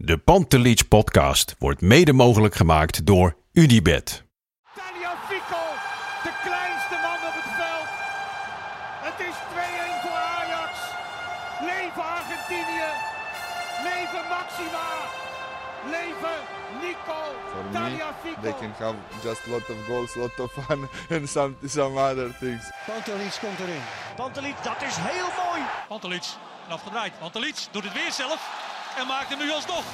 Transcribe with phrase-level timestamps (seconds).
[0.00, 4.24] De Pantelich podcast wordt mede mogelijk gemaakt door Unibed.
[4.74, 5.62] Tagliafico,
[6.26, 7.88] de kleinste man op het veld.
[9.06, 10.72] Het is 2-1 voor Ajax.
[11.70, 12.90] Leven Argentinië.
[13.88, 14.86] Leven Maxima.
[15.94, 16.38] Leven
[16.82, 17.20] Nico
[17.52, 18.40] For me, Tagliafico.
[18.42, 21.96] they can have just a lot of goals, a lot of fun, and some some
[22.08, 22.62] other things.
[22.86, 23.82] Pantelic komt erin.
[24.16, 25.62] Pantelic, dat is heel mooi.
[25.88, 26.24] Pantelic,
[26.68, 27.12] afgedraaid.
[27.18, 29.84] Pantelic doet het weer zelf en maakt hem nu alsnog.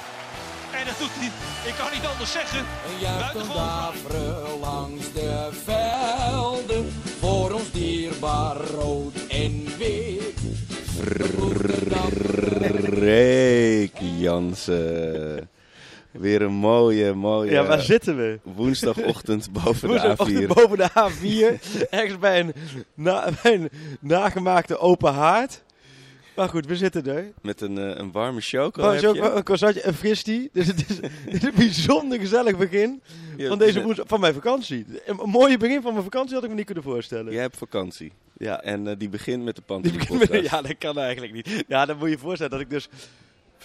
[0.73, 1.31] En dat doet hij,
[1.71, 2.59] ik kan niet anders zeggen.
[2.59, 10.41] Een daveren langs de velden, voor ons dierbaar rood en wit.
[12.82, 15.49] Freek Jansen.
[16.11, 18.39] Weer een mooie, mooie Ja, waar zitten we?
[18.43, 20.46] woensdagochtend boven de Woensdagochtend A4.
[20.46, 21.89] boven de A4.
[21.90, 22.53] ergens bij een,
[22.95, 23.71] na, bij een
[24.01, 25.63] nagemaakte open haard.
[26.37, 27.33] Maar goed, we zitten er.
[27.43, 29.21] Met een, eh, een warme choco heb je.
[29.21, 30.51] een croissantje, een fristie.
[30.53, 33.03] Dus het is, het is een bijzonder gezellig begin
[33.37, 34.85] Ja, van, deze woensdag, van mijn vakantie.
[35.07, 37.33] Een, een mooie begin van mijn vakantie had ik me niet kunnen voorstellen.
[37.33, 38.13] Jij hebt vakantie.
[38.37, 38.63] Ja.
[38.63, 40.33] En eh, die begint met de podcast.
[40.33, 41.65] ja, dat kan eigenlijk niet.
[41.69, 42.89] Ja, dan moet je je voorstellen dat ik dus...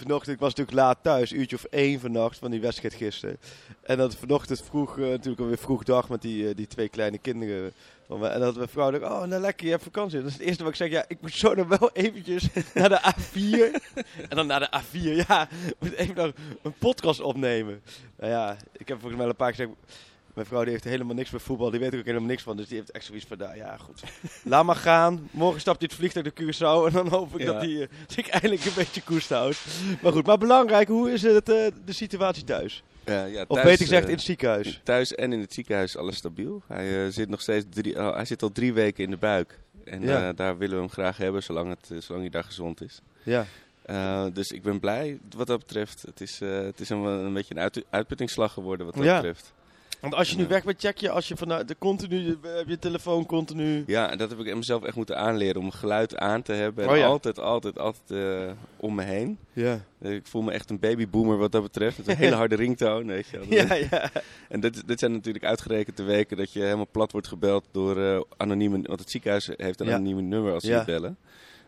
[0.00, 3.36] Vanochtend, ik was natuurlijk laat thuis, uurtje of één vannacht van die wedstrijd gisteren.
[3.82, 7.18] En dat vanochtend vroeg, eh, natuurlijk alweer vroeg dag met die, eh, die twee kleine
[7.18, 7.72] kinderen.
[8.08, 10.18] En dat mijn vrouw dacht, oh nou lekker, je hebt vakantie.
[10.18, 12.88] Dat is het eerste wat ik zeg, ja, ik moet zo nog wel eventjes naar
[12.88, 13.80] de A4.
[14.28, 17.82] en dan naar de A4, ja, ik moet even nog een podcast opnemen.
[18.16, 19.98] Nou ja, ik heb volgens mij al een paar keer gezegd,
[20.34, 22.56] mijn vrouw die heeft helemaal niks met voetbal, die weet er ook helemaal niks van.
[22.56, 24.02] Dus die heeft echt zoiets van, nou ja, goed.
[24.44, 25.28] Laat maar gaan.
[25.30, 27.52] Morgen stapt hij het vliegtuig naar Curaçao en dan hoop ik Ja.
[27.52, 29.58] dat hij eh, zich eindelijk een beetje koest houdt.
[30.02, 32.82] Maar goed, maar belangrijk, hoe is het, eh, de situatie thuis?
[33.04, 34.80] Ja, ja, Of thuis, beter gezegd eh, in het ziekenhuis?
[34.84, 36.62] Thuis en in het ziekenhuis alles stabiel.
[36.66, 39.58] Hij, eh, zit nog steeds drie, oh, hij zit al drie weken in de buik.
[39.84, 40.28] En Ja.
[40.28, 43.00] eh, daar willen we hem graag hebben, zolang, het, eh, zolang hij daar gezond is.
[43.22, 43.46] Ja.
[43.82, 46.02] Eh, dus ik ben blij wat dat betreft.
[46.02, 49.14] Het is, eh, het is een, een beetje een uit, uitputtingsslag geworden wat dat Ja.
[49.16, 49.52] betreft.
[50.00, 52.78] Want als je nu weg bent, check je als je vanuit de continu, heb je
[52.78, 53.84] telefoon continu.
[53.86, 56.84] Ja, en dat heb ik mezelf echt moeten aanleren om geluid aan te hebben.
[56.84, 57.06] En Oh ja.
[57.06, 58.10] altijd, altijd, altijd
[58.46, 59.38] eh, om me heen.
[59.52, 59.80] Ja.
[60.02, 61.98] Eh, Ik voel me echt een babyboomer wat dat betreft.
[61.98, 63.40] Is een hele harde ringtoon, weet je.
[63.48, 64.10] Ja, ja.
[64.48, 68.02] En dit, dit zijn natuurlijk uitgerekend de weken dat je helemaal plat wordt gebeld door
[68.02, 68.80] eh, anonieme...
[68.82, 69.94] Want het ziekenhuis heeft een Ja.
[69.94, 71.16] anonieme nummer als ze je bellen.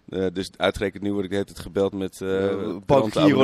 [0.08, 2.20] Eh, dus uitgerekend nu word ik de hele tijd gebeld met...
[2.20, 2.78] Uh,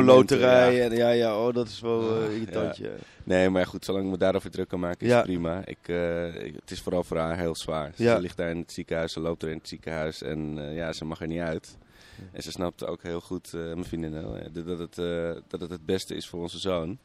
[0.05, 0.75] loterij.
[0.75, 0.83] ja.
[0.85, 2.77] En, ja, ja, oh, dat is wel irritant.
[2.77, 2.89] Ja.
[3.25, 5.23] Nee, maar goed, zolang ik me daarover druk kan maken is Ja.
[5.23, 5.63] prima.
[5.65, 5.79] Ik,
[6.43, 7.93] ik- het is vooral voor haar heel zwaar.
[7.97, 11.05] Ze ligt daar in het ziekenhuis, ze loopt er in het ziekenhuis en ja, ze
[11.05, 11.77] mag er niet uit.
[12.33, 14.13] En ze snapt ook heel goed, mijn vriendin,
[14.53, 14.95] dat, het,
[15.49, 16.99] dat het het beste is voor onze zoon.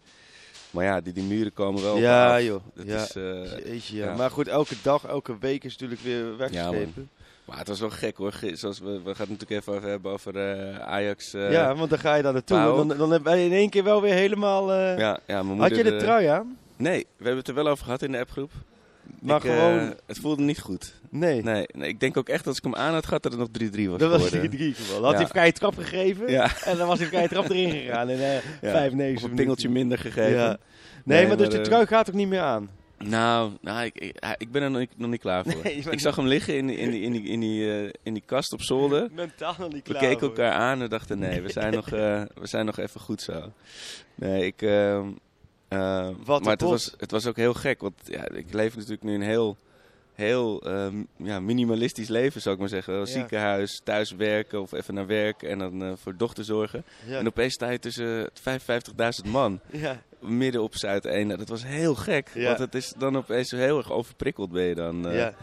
[0.71, 2.41] Maar ja, die, die muren komen wel op Ja, af.
[2.43, 2.61] joh.
[2.75, 3.01] Dat Ja.
[3.03, 3.13] is,
[3.65, 4.05] Jeetje, ja.
[4.05, 4.15] ja.
[4.15, 7.09] Maar goed, elke dag, elke week is natuurlijk weer Ja, weggeschepen.
[7.45, 8.33] Maar het was wel gek hoor.
[8.53, 11.33] Zoals we, we gaan het natuurlijk even over hebben over eh, Ajax.
[11.33, 12.57] eh, Ja, want dan ga je daar naartoe.
[12.57, 14.71] En dan, dan ben je in één keer wel weer helemaal...
[14.73, 16.57] eh, ja, ja, mijn Had je de trui aan?
[16.75, 18.51] Nee, we hebben het er wel over gehad in de appgroep.
[19.19, 19.93] Maar Ik, gewoon...
[20.05, 20.93] het voelde niet goed.
[21.09, 21.41] nee.
[21.43, 23.41] Nee, nee, ik denk ook echt dat als ik hem aan had gehad dat het
[23.41, 24.51] nog 3-3 was Dat was geworden.
[24.51, 25.01] 3-3 geval.
[25.03, 25.17] Had Ja.
[25.17, 26.49] hij vrije trap gegeven Ja.
[26.65, 28.39] en dan was hij vrije trap erin gegaan in eh Ja.
[28.71, 30.31] 5, 9 Of een pingeltje minder gegeven.
[30.37, 30.57] Nee,
[31.17, 32.69] Nee, maar dus maar, de eh, trui gaat ook niet meer aan.
[33.09, 35.61] Nou, nou ik, ik, ik ben er nog niet, nog niet klaar voor.
[35.63, 38.13] Nee, ik zag hem liggen in, die- in, die, in, die, in, die, eh, in
[38.13, 39.09] die kast op zolder.
[39.15, 40.01] Mentaal nog niet We klaar.
[40.01, 40.27] keken voor.
[40.29, 43.51] elkaar aan en dachten nee, we zijn, nog, eh, we zijn nog even goed zo.
[44.15, 44.61] Nee, ik...
[44.61, 45.07] eh,
[46.25, 49.13] Wat maar het was, het was ook heel gek, want ja, ik leef natuurlijk nu
[49.15, 49.57] een heel,
[50.13, 52.93] heel ehm, ja, minimalistisch leven, zou ik maar zeggen.
[52.93, 53.05] Ja.
[53.05, 56.83] Ziekenhuis, thuis werken of even naar werk en dan eh, voor dochter zorgen.
[57.05, 57.17] Ja.
[57.17, 58.29] En opeens sta je tussen
[59.25, 59.59] 55.000 man.
[59.71, 60.01] ja.
[60.19, 61.27] midden op Zuid 1.
[61.27, 62.29] Nou, dat was heel gek.
[62.35, 65.07] Want het is dan opeens heel erg overprikkeld ben je dan.
[65.07, 65.17] eh.
[65.17, 65.33] ja.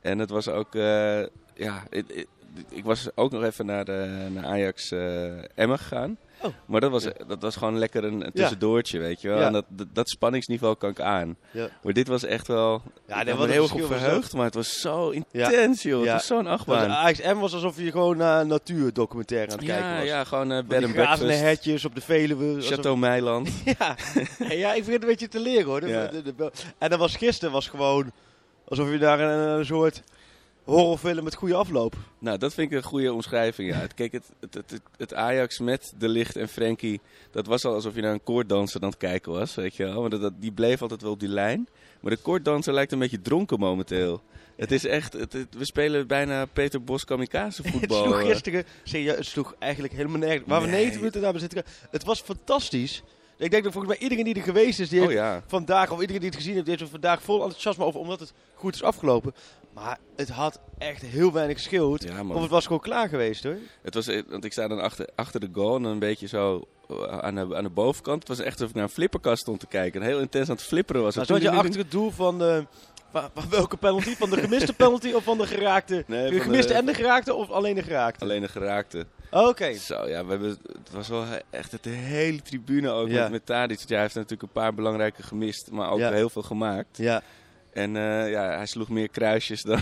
[0.00, 0.74] En het was ook...
[0.74, 1.22] eh,
[1.54, 1.82] ja,
[2.70, 4.90] ik, was ook nog even naar, de, naar Ajax
[5.54, 6.16] Emmen gegaan.
[6.44, 6.52] Oh.
[6.66, 9.40] Maar dat was, dat was gewoon lekker een, een tussendoortje, weet je wel.
[9.40, 11.36] En dat, dat, dat spanningsniveau kan ik aan.
[11.82, 12.82] Maar dit was echt wel...
[13.06, 16.02] Ja, ik was heel van verheugd, maar het was zo intens, joh.
[16.02, 16.90] Het was zo'n achtbaan.
[16.90, 20.04] AXM was alsof je gewoon naar een natuurdocumentaire aan het kijken was.
[20.04, 21.40] ja, gewoon Van bed and breakfast.
[21.40, 22.62] hertjes op de Veluwe.
[22.62, 23.50] Chateau Meiland.
[23.78, 23.96] Ja.
[24.48, 25.80] ja, ik vind het een beetje te leren hoor.
[26.78, 28.12] En dan was gisteren was gewoon
[28.68, 30.02] alsof je daar een, een soort
[30.64, 31.94] horrorfilm met goede afloop.
[32.18, 33.70] Nou, dat vind ik een goede omschrijving.
[33.70, 33.76] Ja.
[33.78, 37.00] Het- Kijk, het, het, het, het Ajax met De Licht en Frenkie,
[37.30, 40.00] dat was al alsof je naar een koorddanser aan het kijken was, weet je wel.
[40.00, 41.68] Maar dat, die bleef altijd wel op die lijn.
[42.00, 44.22] Maar de koorddanser lijkt een beetje dronken momenteel.
[44.56, 48.02] Het is echt, het, het- we spelen bijna Peter Bos kamikaze Het voetbal.
[48.04, 48.26] sloeg eh.
[48.26, 50.42] gisteren, serieus, het sloeg eigenlijk helemaal nergens.
[50.48, 50.74] Waar we Nee.
[50.76, 51.62] 90 minuten naar zitten.
[51.90, 53.02] Het was fantastisch.
[53.36, 55.42] Ik denk dat volgens mij iedereen die er geweest is, die Oh ja.
[55.46, 58.20] vandaag, of iedereen die het gezien heeft, die heeft er vandaag vol enthousiasme over, omdat
[58.20, 59.34] het goed is afgelopen.
[59.74, 62.02] Maar het had echt heel weinig geschild.
[62.02, 63.56] Ja, of het was gewoon klaar geweest hoor.
[63.82, 66.68] Het was, eh, want ik sta dan achter, achter de goal en een beetje zo
[66.88, 68.18] eh, aan de, aan de bovenkant.
[68.18, 70.00] Het was echt alsof ik naar een flipperkast stond te kijken.
[70.00, 71.32] En heel intens aan het flipperen was Maar het.
[71.42, 72.66] zat je achter het doel van, de,
[73.12, 74.14] van, van welke penalty?
[74.16, 76.04] Van de gemiste penalty of van de geraakte?
[76.06, 78.24] Nee, de gemiste de- en de geraakte of alleen de geraakte?
[78.24, 79.06] Alleen de geraakte.
[79.30, 79.72] Oké.
[79.74, 83.22] Zo, ja, we hebben, het was wel echt de hele tribune ook Ja.
[83.22, 83.78] met, met Tadic.
[83.78, 86.12] Ja, hij heeft natuurlijk een paar belangrijke gemist, maar ook Ja.
[86.12, 86.96] heel veel gemaakt.
[86.96, 87.22] Ja.
[87.74, 89.80] En eh, ja, hij sloeg meer kruisjes dan,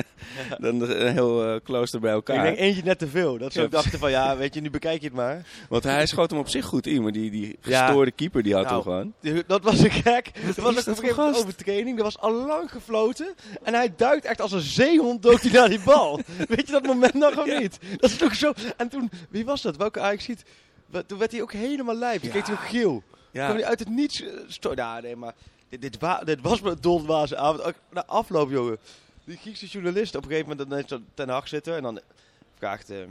[0.58, 2.36] dan een heel eh, klooster bij elkaar.
[2.36, 3.38] Ik denk eentje net te veel.
[3.38, 5.46] Dat ze ook dachten van ja, weet je, nu bekijk je het maar.
[5.68, 7.84] Want hij schoot hem op zich goed in, maar die, die Ja.
[7.86, 8.82] gestoorde keeper die had Nou, hem
[9.22, 9.44] gewoon.
[9.46, 10.30] Dat was een gek.
[10.56, 11.98] Er was dat een gegeven overtraining.
[11.98, 13.34] Er was al lang gefloten.
[13.62, 16.20] En hij duikt echt als een zeehond dook hij naar die bal.
[16.48, 17.58] Weet je dat moment nog of Ja.
[17.58, 17.78] niet?
[17.96, 18.52] Dat is toch zo.
[18.76, 19.76] En toen, wie was dat?
[19.76, 20.42] Welke Ajax ziet?
[21.06, 22.20] Toen werd hij ook helemaal lijp.
[22.20, 22.34] Toen Ja.
[22.34, 23.02] keek hij ook geel.
[23.32, 23.44] Ja.
[23.44, 24.24] Kwam hij uit het niets.
[24.74, 25.34] nou, nee, maar
[25.68, 26.80] dit, dit, wa- dit was me een
[27.36, 27.74] avond.
[27.90, 28.78] Na afloop, jongen.
[29.24, 31.76] Die Griekse journalist op een gegeven moment dan zo ten Hag zitten.
[31.76, 32.00] En dan
[32.58, 33.10] vraagt ehm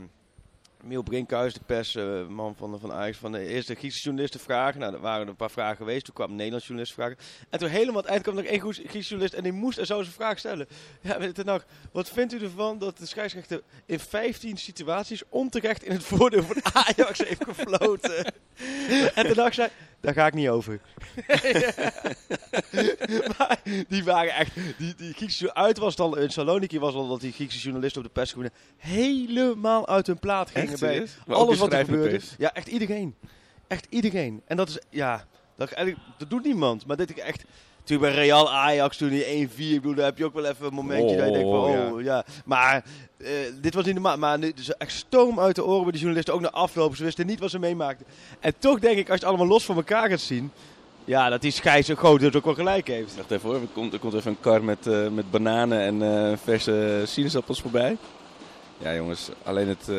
[0.82, 4.80] Miel Brinkhuis, de persman van, van Ajax, van de eerste Griekse journalisten vragen.
[4.80, 6.04] Nou, er waren een paar vragen geweest.
[6.04, 7.16] Toen kwam een Nederlands journalist vragen.
[7.50, 9.86] En toen helemaal aan het eind kwam nog één Griekse journalist en die moest er
[9.86, 10.68] zo zijn vraag stellen.
[11.00, 15.92] Ja, ten Hag, wat vindt u ervan dat de scheidsrechter in 15 situaties onterecht in
[15.92, 16.56] het voordeel van
[16.86, 18.32] Ajax heeft gefloten?
[19.14, 19.68] en ten Hag zei,
[20.00, 20.80] daar ga ik niet over.
[23.38, 27.08] maar die waren echt, die, die Griekse uit was het al in Saloniki was al
[27.08, 31.54] dat die Griekse journalisten op de persgroene helemaal uit hun plaat gingen Echt, bij alles
[31.54, 32.20] de wat er gebeurde.
[32.38, 33.14] Ja, echt iedereen.
[33.66, 34.42] Echt iedereen.
[34.46, 35.26] En dat is, ja,
[35.56, 36.86] dat, eigenlijk, dat doet niemand.
[36.86, 37.44] Maar dit is echt,
[37.88, 40.66] natuurlijk bij Real Ajax toen die 1-4, ik bedoel, daar heb je ook wel even
[40.66, 42.24] een momentje dat je denkt van, Oh, oh ja.
[42.44, 42.84] Maar
[43.18, 43.30] eh,
[43.60, 44.18] dit was niet normaal.
[44.18, 46.96] Maar nu, dus echt stoom uit de oren bij de journalisten, ook naar afloop.
[46.96, 48.06] Ze wisten niet wat ze meemaakten.
[48.40, 50.50] En toch denk ik, als je het allemaal los van elkaar gaat zien,
[51.04, 53.16] ja, dat die scheids ook groot dus ook wel gelijk heeft.
[53.16, 56.02] Wacht even hoor, er komt, er komt even een kar met, eh, met bananen en
[56.02, 57.96] eh, verse sinaasappels voorbij.
[58.78, 59.90] Ja jongens, alleen het...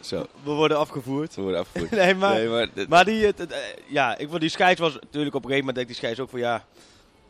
[0.00, 1.34] Zo, We worden afgevoerd.
[1.34, 1.90] we worden afgevoerd.
[2.00, 2.34] Nee, maar...
[2.34, 5.34] Nee, maar dit- Maar die, het, het, eh, ja, ik vond die scheids was natuurlijk
[5.34, 6.64] op een gegeven moment denk ik die scheids ook van ja,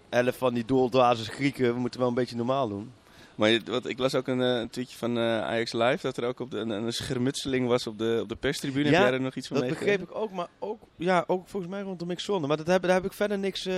[0.09, 2.93] elf van die doeldwazes Grieken, we moeten wel een beetje normaal doen.
[3.41, 6.25] Maar wat, ik las ook een, eh, een tweetje van eh, Ajax Live dat er
[6.25, 8.85] ook op de, een, een schermutseling was op de, op de perstribune.
[8.85, 11.49] Ja, heb jij er nog iets van Dat begreep ik ook, maar ook, ja, ook
[11.49, 12.47] volgens mij rondom Mixzone.
[12.47, 13.75] Maar dat heb, daar heb ik verder niks, eh,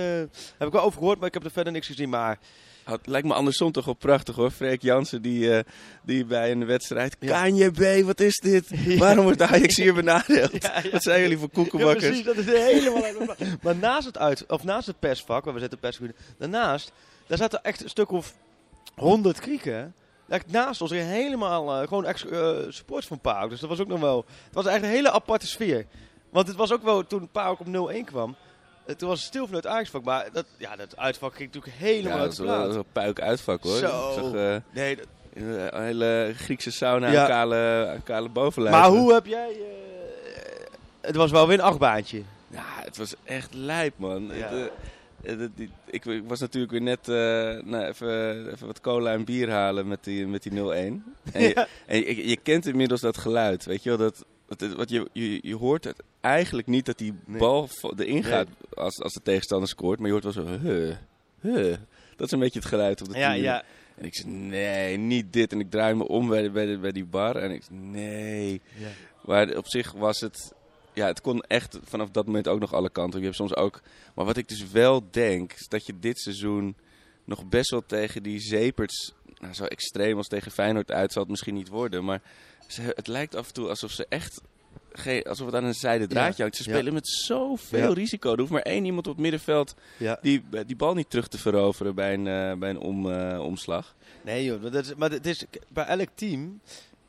[0.57, 2.09] heb ik wel over gehoord, maar ik heb er verder niks gezien.
[2.09, 2.39] Maar
[2.83, 4.51] Het lijkt me andersom toch wel prachtig hoor.
[4.51, 5.63] Freek Jansen die,
[6.03, 7.15] die bij een wedstrijd...
[7.19, 7.41] Ja.
[7.41, 8.69] Kanje B, wat is dit?
[8.97, 10.51] Waarom wordt Ajax hier benadeeld?
[10.63, 10.81] Ja.
[10.91, 12.05] Wat zijn jullie voor koekenbakkers?
[12.05, 13.35] precies, dat is helemaal.
[13.63, 16.91] Maar naast het uit, of naast het persvak, waar we zitten persgroene, daarnaast,
[17.27, 18.33] daar zaten echt een stuk of
[18.95, 19.73] honderd Grieken.
[19.75, 19.85] hè.
[20.35, 23.49] Echt naast ons, helemaal eh, gewoon eh support van PAOK.
[23.49, 25.85] Dus dat was ook nog wel, het was echt een hele aparte sfeer.
[26.29, 28.35] Want het was ook wel, toen PAOK op 0-1 kwam,
[28.85, 30.03] eh, toen was het stil van het Ajaxvak.
[30.03, 33.21] Maar dat, ja, dat uitvak ging natuurlijk helemaal Ja, uit de dat is wel puik
[33.21, 33.77] uitvak hoor.
[33.77, 34.11] Zo.
[34.15, 37.21] Zag, Nee, dat- een hele Griekse sauna Ja.
[37.21, 38.75] aan kale, aan kale bovenlijf.
[38.75, 39.57] maar hoe heb jij...
[41.01, 42.21] het was wel weer een achtbaantje.
[42.47, 44.23] Ja, het was echt lijp, man.
[44.33, 44.47] Ja.
[44.47, 44.71] Het,
[45.23, 47.15] eh, ik, was natuurlijk weer net eh,
[47.65, 50.55] nou, even, even wat cola en bier halen met die, met die 0-1.
[50.55, 51.03] En,
[51.33, 51.67] je, Ja.
[51.85, 53.97] en je, je kent inmiddels dat geluid, weet je wel.
[53.97, 54.25] Dat,
[54.57, 57.39] dat, wat je, je, je hoort het eigenlijk niet dat die Nee.
[57.39, 59.97] bal erin gaat als, als de tegenstander scoort.
[59.99, 60.95] Maar je hoort wel zo, huh,
[61.41, 61.75] huh.
[62.15, 63.63] Dat is een beetje het geluid op de Ja, ja.
[63.95, 65.51] En ik zei, nee, niet dit.
[65.51, 67.35] En ik draai me om bij, de- bij, de- bij die bar.
[67.35, 68.61] En ik zei, nee.
[68.77, 68.87] Ja.
[69.25, 70.53] Maar op zich was het...
[70.93, 73.19] Ja, het kon echt vanaf dat moment ook nog alle kanten.
[73.19, 73.81] Je hebt soms ook...
[74.15, 76.75] Maar wat ik dus wel denk, is dat je dit seizoen
[77.25, 79.13] nog best wel tegen die zeeperts...
[79.37, 82.03] Nou, zo extreem als tegen Feyenoord uit zal het misschien niet worden.
[82.05, 82.21] Maar
[82.67, 84.41] ze, het lijkt af en toe alsof ze echt...
[85.23, 86.57] Alsof het aan een zijde draadje hangt.
[86.57, 86.75] Ze Ja.
[86.75, 87.93] spelen met zoveel Ja.
[87.93, 88.31] risico.
[88.33, 90.17] Er hoeft maar één iemand op het middenveld Ja.
[90.21, 93.95] die, die bal niet terug te veroveren bij een, eh, bij een om, eh, omslag.
[94.21, 96.61] Nee joh, maar, dat is, maar het is bij elk team.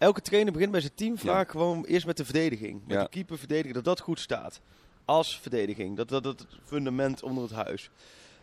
[0.05, 2.81] Elke trainer begint bij zijn team vaak gewoon eerst met de verdediging.
[2.87, 4.61] Met de keeper verdedigen, dat dat goed staat.
[5.05, 5.97] Als verdediging.
[5.97, 7.91] Dat dat dat het fundament onder het huis.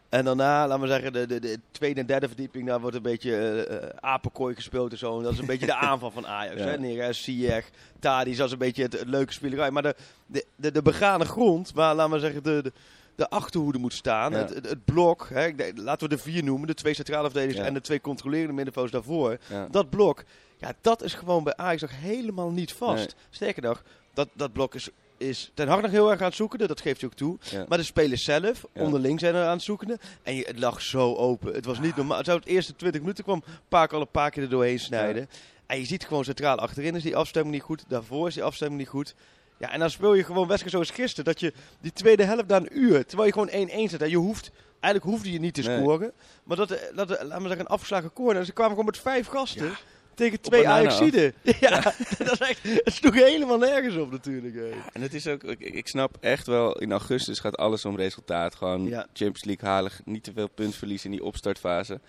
[0.09, 3.01] En daarna, laten we zeggen, de, de, de tweede en derde verdieping, daar wordt een
[3.01, 5.17] beetje eh, apenkooi gespeeld en zo.
[5.17, 6.59] En dat is een beetje de aanval van Ajax.
[6.59, 6.65] Ja.
[6.65, 6.77] Hè?
[6.77, 9.71] Neres, Ziyech, Tadic, dat is een beetje het, het leuke spelerij.
[9.71, 12.71] Maar de, de, de, de begane grond, waar, laten we zeggen, de, de,
[13.15, 14.31] de achterhoede moet staan.
[14.31, 14.37] Ja.
[14.37, 15.51] Het, het, het blok, hè?
[15.75, 16.67] laten we de vier noemen.
[16.67, 17.65] De twee centrale verdedigers Ja.
[17.65, 19.37] en de twee controlerende middenvelders daarvoor.
[19.71, 20.23] Dat blok,
[20.61, 22.97] ja, dat is gewoon bij Ajax nog helemaal niet vast.
[23.05, 23.25] Nee.
[23.29, 26.67] Sterker nog, dat, dat blok is, is ten harte nog heel erg aan het zoeken.
[26.67, 27.37] Dat geeft hij ook toe.
[27.51, 27.65] Ja.
[27.67, 28.81] Maar de spelers zelf, Ja.
[28.81, 29.97] onderling zijn er aan het zoeken.
[30.23, 31.53] En je, het lag zo open.
[31.53, 32.17] Het was niet normaal.
[32.17, 35.29] Het zou het eerste 20 minuten kwam Paak al een paar keer er doorheen snijden.
[35.65, 37.83] En je ziet gewoon centraal achterin is die afstemming niet goed.
[37.87, 39.15] Daarvoor is die afstemming niet goed.
[39.57, 41.25] Ja, en dan speel je gewoon wedstrijd zoals gisteren.
[41.25, 44.01] Dat je die tweede helft na een uur, terwijl je gewoon 1-1 zet.
[44.01, 45.77] En je hoeft, eigenlijk hoefde je niet te Nee.
[45.79, 46.11] scoren.
[46.43, 48.35] Maar dat, eh, dat, eh, laten we zeggen, een afgeslagen corner.
[48.37, 49.71] En ze kwamen gewoon met vijf gasten.
[50.15, 50.67] Tegen twee.
[50.67, 51.33] Ajaxiden.
[51.59, 51.81] Ja,
[52.17, 54.55] dat is echt, het sloeg helemaal nergens op natuurlijk.
[54.55, 54.69] hè.
[54.93, 58.55] En het is ook, ik, ik snap echt wel, in augustus gaat alles om resultaat.
[58.55, 58.99] Gewoon Ja.
[59.13, 61.99] Champions League halen, niet te veel puntverlies in die opstartfase.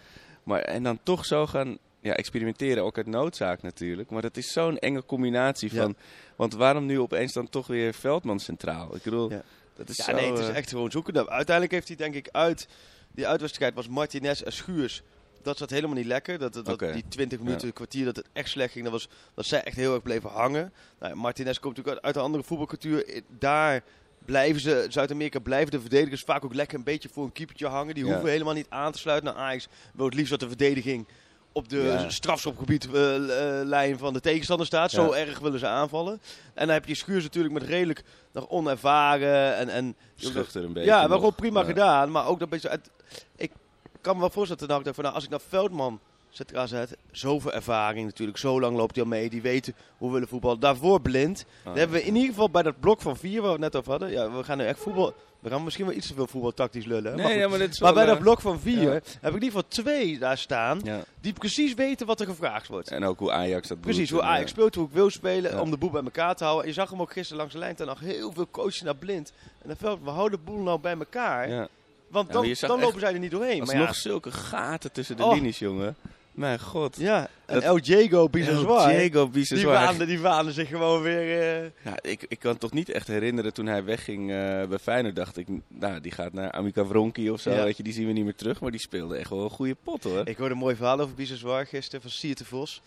[0.43, 4.11] Maar, en dan toch zo gaan ja, experimenteren, ook uit noodzaak natuurlijk.
[4.11, 5.83] Maar dat is zo'n enge combinatie Ja.
[5.83, 5.97] van,
[6.37, 8.97] want waarom nu opeens dan toch weer Veldman centraal?
[8.97, 9.43] Ik bedoel, Ja.
[9.77, 10.13] dat is Ja, zo...
[10.13, 11.15] nee, het is eh, echt gewoon zoeken.
[11.29, 12.69] Uiteindelijk heeft hij denk ik uit,
[13.13, 15.03] die uitwedstrijd was Martinez en Schuurs.
[15.43, 16.39] Dat zat helemaal niet lekker.
[16.39, 16.79] Dat, dat.
[16.79, 17.73] Die 20 minuten, Ja.
[17.73, 18.85] kwartier, dat het echt slecht ging.
[18.85, 20.73] Dat, was, dat zij echt heel erg bleven hangen.
[21.01, 23.23] Nou, Martinez komt natuurlijk uit, uit een andere voetbalcultuur.
[23.39, 23.83] Daar
[24.25, 27.95] blijven ze, Zuid-Amerika blijven de verdedigers vaak ook lekker een beetje voor een keepertje hangen.
[27.95, 28.11] Die Ja.
[28.13, 29.35] hoeven helemaal niet aan te sluiten.
[29.35, 31.07] naar Ajax wil het liefst dat de verdediging
[31.55, 32.11] op de Ja.
[32.11, 34.91] strafschopgebied eh, eh, lijn van de tegenstander staat.
[34.91, 36.13] Zo erg willen ze aanvallen.
[36.55, 40.91] En dan heb je Schuurs natuurlijk met redelijk nog onervaren en, en Schuchter een beetje
[40.91, 41.67] ja, wel gewoon prima Ja.
[41.67, 42.11] gedaan.
[42.11, 42.69] Maar ook dat beetje.
[42.69, 42.91] Het,
[43.37, 43.51] ik
[44.03, 46.97] kan me wel voorstellen dat ik dacht van nou, als ik naar Veldman centraal zet,
[47.11, 50.61] zoveel ervaring natuurlijk, zo lang loopt hij al mee, die weten hoe we willen voetballen.
[50.61, 51.45] Daarvoor blind.
[51.59, 51.65] Ah.
[51.65, 53.77] Dan hebben we in ieder geval bij dat blok van vier waar we het net
[53.77, 54.11] over hadden.
[54.11, 55.15] Ja, we gaan nu echt voetbal.
[55.41, 57.17] We gaan misschien wel iets te veel voetbaltactisch lullen.
[57.17, 57.41] Nee, maar, goed.
[57.41, 58.91] ja, maar dit is maar wel, bij dat eh, blok van vier ja.
[58.91, 61.01] heb ik in ieder geval twee daar staan ja.
[61.21, 62.91] die precies weten wat er gevraagd wordt.
[62.91, 65.71] En ook hoe Ajax dat Precies, hoe Ajax eh, speelt, hoe ik wil spelen, om
[65.71, 66.65] de boel bij elkaar te houden.
[66.65, 68.97] En je zag hem ook gisteren langs de lijn, toen nog heel veel coachen naar
[68.97, 69.33] blind.
[69.63, 71.69] En dan veld, we houden de boel nou bij elkaar.
[72.13, 73.65] Want dan, dan lopen zij er niet doorheen.
[73.65, 75.35] Maar ja, zulke gaten tussen de Oh.
[75.35, 75.97] linies, jongen.
[76.33, 76.97] Mijn god.
[76.97, 79.73] ja, en El Diego Biseswar, Diego die, Biseswar.
[79.73, 81.41] waande, die waande zich gewoon weer...
[81.63, 84.37] eh, Ja, ik, ik kan het toch niet echt herinneren toen hij wegging eh,
[84.69, 85.17] bij Feyenoord.
[85.17, 87.51] Dacht ik, nou, die gaat naar Amica Wronki of zo.
[87.51, 87.65] Ja.
[87.65, 88.61] Weet je, die zien we niet meer terug.
[88.61, 90.23] Maar die speelde echt wel een goede pot hoor.
[90.29, 92.83] Ik hoorde een mooi verhaal over Biseswar gisteren van Siert de Vos.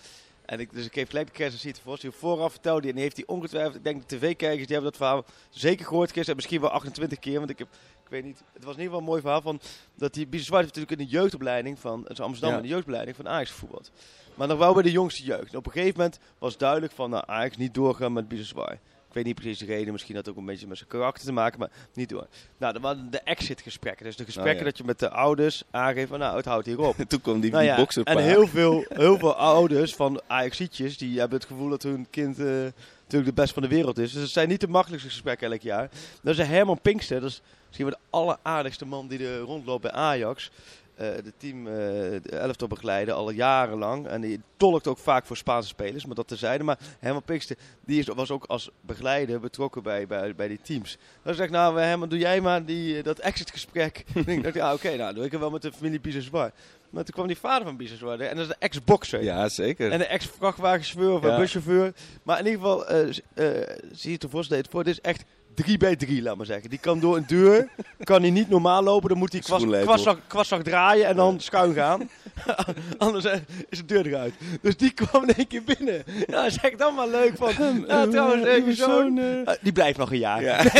[0.45, 1.99] En ik, dus ik geef gelijk de kerst aan Siert de Vos.
[1.99, 3.75] Die vooraf vertelde die en die heeft hij ongetwijfeld...
[3.75, 6.35] Ik denk de tv-kijkers die hebben dat verhaal zeker gehoord gisteren.
[6.35, 7.67] Misschien wel 28 keer, want ik heb...
[8.05, 9.59] Ik weet niet, het was in ieder geval een mooi verhaal van
[9.95, 12.55] dat die Biseswar heeft natuurlijk in de jeugdopleiding van het Amsterdam Ja.
[12.55, 13.91] in de jeugdopleiding van Ajax gevoetbald.
[14.35, 15.51] Maar nog wel bij de jongste jeugd.
[15.51, 18.71] En op een gegeven moment was duidelijk van nou, Ajax niet doorgaan met Biseswar.
[19.15, 21.25] Ik weet niet precies de reden, misschien had het ook een beetje met zijn karakter
[21.25, 22.27] te maken, maar niet door.
[22.57, 24.05] Nou, dat waren de exit-gesprekken.
[24.05, 24.63] Dus de gesprekken ja.
[24.63, 26.99] dat je met de ouders aangeeft van nou, het houdt hier op.
[26.99, 30.97] En toen kwam die, Nou die ja, en heel veel, heel veel ouders van Ajaxietjes,
[30.97, 34.11] die hebben het gevoel dat hun kind eh, natuurlijk de best van de wereld is.
[34.11, 35.89] Dus het zijn niet de makkelijkste gesprekken elk jaar.
[36.21, 37.41] Dat is Herman Pinkster, dat is
[37.77, 40.51] misschien wel de alleraardigste man die er rondloopt bij Ajax.
[40.95, 44.07] Eh, de team, eh de elftal begeleiden al jarenlang.
[44.07, 46.63] En die tolkt ook vaak voor Spaanse spelers, maar dat terzijde.
[46.63, 50.97] Maar Herman Pinkster die is, was ook als begeleider betrokken bij, bij, bij die teams.
[51.23, 54.05] Dan zeg ik, nou Herman, doe jij maar die, eh, dat exitgesprek.
[54.13, 56.51] ik denk, ja oké, nou doe ik het wel met de familie Biseswar.
[56.89, 59.23] Maar toen kwam die vader van Biseswar en dat is de ex-boxer.
[59.23, 59.91] Ja, zeker.
[59.91, 61.37] En een ex-vrachtwagenchauffeur of een Ja.
[61.37, 61.93] buschauffeur.
[62.23, 64.83] Maar in ieder geval, eh eh, zie je het deed voor.
[64.83, 65.23] Dit is echt
[65.55, 66.69] 3 bij 3, laat maar zeggen.
[66.69, 67.67] Die kan door een deur,
[68.03, 69.09] kan hij niet normaal lopen.
[69.09, 72.09] Dan moet hij kwast- kwastzak, kwastzak draaien en dan schuin gaan.
[72.97, 74.33] Anders eh, is de deur eruit.
[74.61, 76.03] Dus die kwam in één keer binnen.
[76.27, 77.83] Ja, zeg dan maar leuk van.
[77.87, 79.17] Ja, trouwens, eh, je zoon.
[79.17, 80.41] eh, die blijft nog een jaar.
[80.43, 80.63] Ja.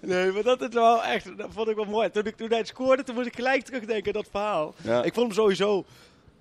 [0.00, 2.10] Nee, maar dat is wel echt, dat vond ik wel mooi.
[2.10, 4.74] Toen, ik, toen hij het scoorde, toen moest ik gelijk terugdenken aan dat verhaal.
[4.82, 5.02] Ja.
[5.02, 5.84] Ik vond hem sowieso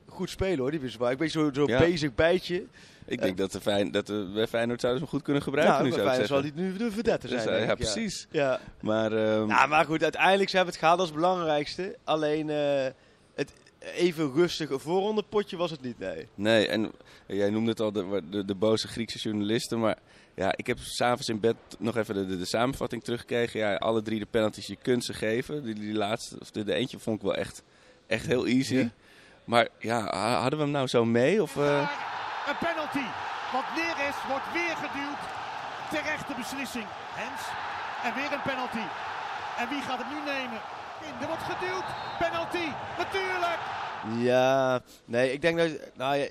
[0.07, 1.11] goed spelen hoor, die Bismarck.
[1.13, 1.79] Ik ben zo, zo Ja.
[1.79, 2.63] bezig bijtje.
[3.11, 5.75] Ik denk dat, de Fijn, dat de, bij Feyenoord zouden ze hem goed kunnen gebruiken
[5.75, 7.39] Nou, nu, zou ik fijn zal hij nu de verdette zijn.
[7.39, 8.27] Dus, eh, denk ja, ik, precies.
[8.31, 8.59] Ja.
[8.81, 11.97] Maar, ehm, Ja, maar goed, uiteindelijk ze hebben het gehaald als het belangrijkste.
[12.03, 12.85] Alleen eh,
[13.35, 16.27] het even rustige voorrondepotje was het niet, nee.
[16.35, 16.91] Nee, en
[17.25, 19.79] jij noemde het al, de, de, de boze Griekse journalisten.
[19.79, 19.97] Maar
[20.35, 23.59] ja, ik heb s'avonds in bed nog even de, de, de samenvatting teruggekregen.
[23.59, 25.63] Ja, alle drie de penalties, je kunt ze geven.
[25.63, 27.63] Die, die laatste, of de, de eentje vond ik wel echt,
[28.07, 28.75] echt heel easy.
[28.75, 28.89] Ja.
[29.45, 31.41] Maar ja, ha- hadden we hem nou zo mee?
[31.41, 31.89] Of, eh,
[32.49, 33.05] Een penalty.
[33.53, 35.21] Want Neres wordt weer geduwd.
[35.89, 36.85] Terechte beslissing.
[37.21, 37.41] Hens.
[38.03, 38.85] En weer een penalty.
[39.57, 40.59] En wie gaat hem nu nemen?
[41.21, 41.87] Er wordt geduwd.
[42.19, 42.67] Penalty.
[42.97, 43.59] Natuurlijk.
[44.17, 45.69] Ja, nee, ik denk dat...
[45.93, 46.27] Nou, ja,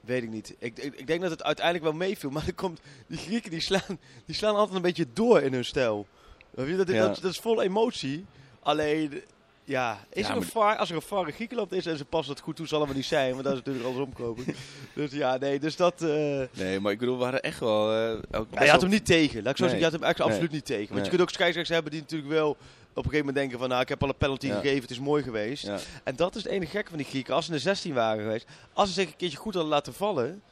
[0.00, 0.54] weet ik niet.
[0.58, 2.30] Ik, ik, ik denk dat het uiteindelijk wel meeviel.
[2.30, 5.64] Maar er komt, die Grieken die slaan, die slaan altijd een beetje door in hun
[5.64, 6.06] stijl.
[6.50, 6.76] Dat, Ja.
[7.06, 8.26] dat, dat is vol emotie.
[8.62, 9.22] Alleen,
[9.66, 12.04] ja, is Ja, er een VAR, als er een VAR in Griekenland is en ze
[12.04, 13.30] passen het goed toe, zal het maar niet zijn.
[13.32, 14.44] Want dat is natuurlijk alles omkopen.
[14.94, 16.02] dus ja, nee, dus dat...
[16.02, 17.90] eh, nee, maar ik bedoel, we hadden echt wel...
[18.32, 19.42] ook ja, je had hem niet tegen.
[19.42, 20.26] Laat ik zo zeggen, je had hem Nee.
[20.26, 20.82] absoluut niet tegen.
[20.86, 21.02] Want Nee.
[21.04, 22.56] je kunt ook scheidsrechters hebben die natuurlijk wel op
[23.04, 23.68] een gegeven moment denken van...
[23.68, 24.54] Nou, ik heb al een penalty Ja.
[24.54, 25.66] gegeven, het is mooi geweest.
[25.66, 27.34] Ja, En dat is het enige gekke van die Grieken.
[27.34, 29.94] Als ze in de 16 waren geweest, als ze zich een keertje goed hadden laten
[29.94, 30.42] vallen,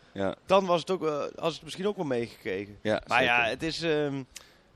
[0.47, 1.03] dan was het, ook,
[1.37, 2.79] had het misschien ook wel meegekregen.
[3.07, 4.23] Maar ja, het is ehm,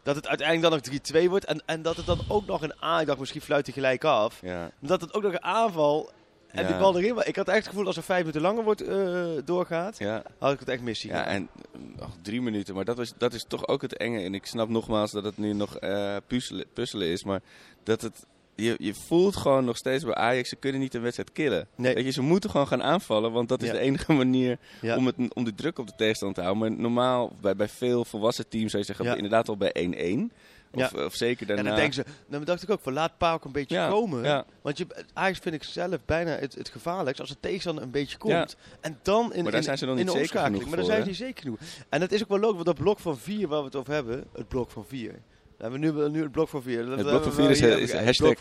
[0.02, 2.82] dat het uiteindelijk dan nog 3-2 wordt en, en dat het dan ook nog een
[2.82, 6.10] aan, ik dacht misschien fluit hij gelijk af, Ja, dat het ook nog een aanval
[6.48, 6.68] En Ja.
[6.68, 7.14] die bal erin.
[7.14, 10.22] Maar ik had echt het gevoel als er vijf minuten langer wordt, eh, doorgaat, Ja,
[10.38, 11.10] had ik het echt missie.
[11.10, 12.74] ja en eh, nog drie minuten.
[12.74, 14.20] Maar dat, was, dat is toch ook het enge.
[14.22, 17.24] En ik snap nogmaals dat het nu nog eh, puzzelen, puzzelen is.
[17.24, 17.40] Maar
[17.82, 18.26] dat het
[18.62, 21.68] je, je voelt gewoon nog steeds bij Ajax, ze kunnen niet een wedstrijd killen.
[21.74, 22.04] Nee.
[22.04, 25.44] Je, ze moeten gewoon gaan aanvallen, want dat is de enige manier om, het, om
[25.44, 26.68] de druk op de tegenstander te houden.
[26.68, 30.34] Maar normaal, bij, bij veel volwassen teams, zou je zeggen, inderdaad al bij 1-1.
[30.72, 31.62] Of, eh, of, zeker daarna.
[31.62, 34.44] En dan denken ze, nou, dan dacht ik ook, van laat ook een beetje komen.
[34.62, 38.18] Want je, Ajax vind ik zelf bijna het, het gevaarlijkst als de tegenstander een beetje
[38.18, 38.56] komt.
[38.80, 40.66] En dan in, maar daar in, zijn ze dan niet de zeker omschakeling.
[40.66, 41.58] Maar daar zijn ze niet zeker genoeg.
[41.88, 43.92] En dat is ook wel leuk, want dat blok van 4 waar we het over
[43.92, 45.14] hebben, het blok van 4
[45.58, 46.90] we hebben we nu, nu het blok voor vier.
[46.90, 47.60] Het eh, blok voor vier is,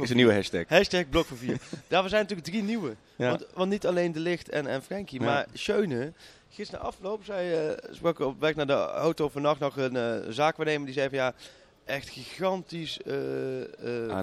[0.10, 0.64] een nieuwe hashtag.
[0.68, 1.58] Hashtag blok voor vier.
[1.88, 2.96] ja, we zijn natuurlijk drie nieuwe.
[3.16, 6.14] Want, want, niet alleen De Licht en, en Frankie, maar Schöne.
[6.50, 10.86] Gisteren afloop zei, uh, sprak op weg naar de auto vannacht nog een uh, zaakwaarnemer.
[10.86, 11.34] Die zei van ja,
[11.86, 13.14] echt gigantisch uh,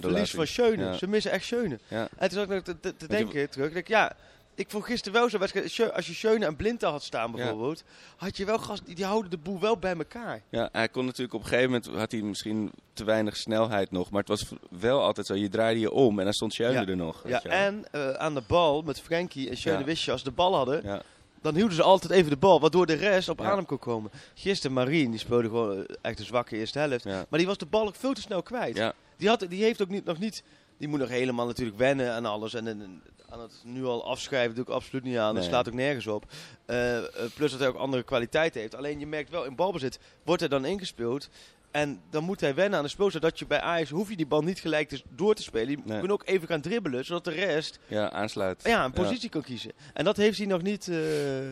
[0.01, 0.97] verlies van Schöne.
[0.97, 1.79] Ze missen echt Schöne.
[2.17, 3.89] het is ook ik te, denken terug.
[3.89, 4.17] Ja,
[4.54, 5.70] ik vond gisteren wel zo'n wedstrijd.
[5.73, 7.84] Schö- Als je Schöne en Blinta had staan bijvoorbeeld,
[8.16, 10.42] had je wel gast, die, die houden de boel wel bij elkaar.
[10.49, 14.11] Ja, hij kon natuurlijk op een gegeven moment had hij misschien te weinig snelheid nog,
[14.11, 15.34] maar het was wel altijd zo.
[15.34, 16.87] Je draaide je om en dan stond Schöne Ja.
[16.87, 17.23] er nog.
[17.26, 19.84] Ja, en eh, aan de bal met Frenkie en Schöne Ja.
[19.84, 21.02] wist je, als ze de bal hadden, ja,
[21.42, 24.11] dan hielden ze altijd even de bal, waardoor de rest op adem kon komen.
[24.34, 27.04] Gisteren Marien, die speelde gewoon eh, echt een zwakke eerste helft.
[27.04, 28.92] Maar die was de bal ook veel te snel kwijt.
[29.16, 30.42] Die, had, die heeft ook niet, nog niet,
[30.85, 32.55] die moet nog helemaal natuurlijk wennen aan alles.
[32.55, 35.35] En, aan het nu al afschrijven doe ik absoluut niet aan.
[35.35, 35.53] Dat Nee.
[35.53, 36.25] slaat ook nergens op.
[36.67, 38.75] Eh, eh, plus dat hij ook andere kwaliteiten heeft.
[38.75, 41.29] Alleen je merkt wel, in balbezit wordt hij dan ingespeeld.
[41.75, 43.11] En dan moet hij wennen aan de spel.
[43.11, 45.71] Zodat je bij Ajax, hoef je die bal niet gelijk te- door te spelen.
[45.71, 45.99] Je Nee.
[45.99, 48.61] kunt ook even gaan dribbelen, zodat de rest ja, aansluit.
[48.64, 49.73] ja, een positie kan kiezen.
[49.93, 50.97] En dat heeft hij nog niet eh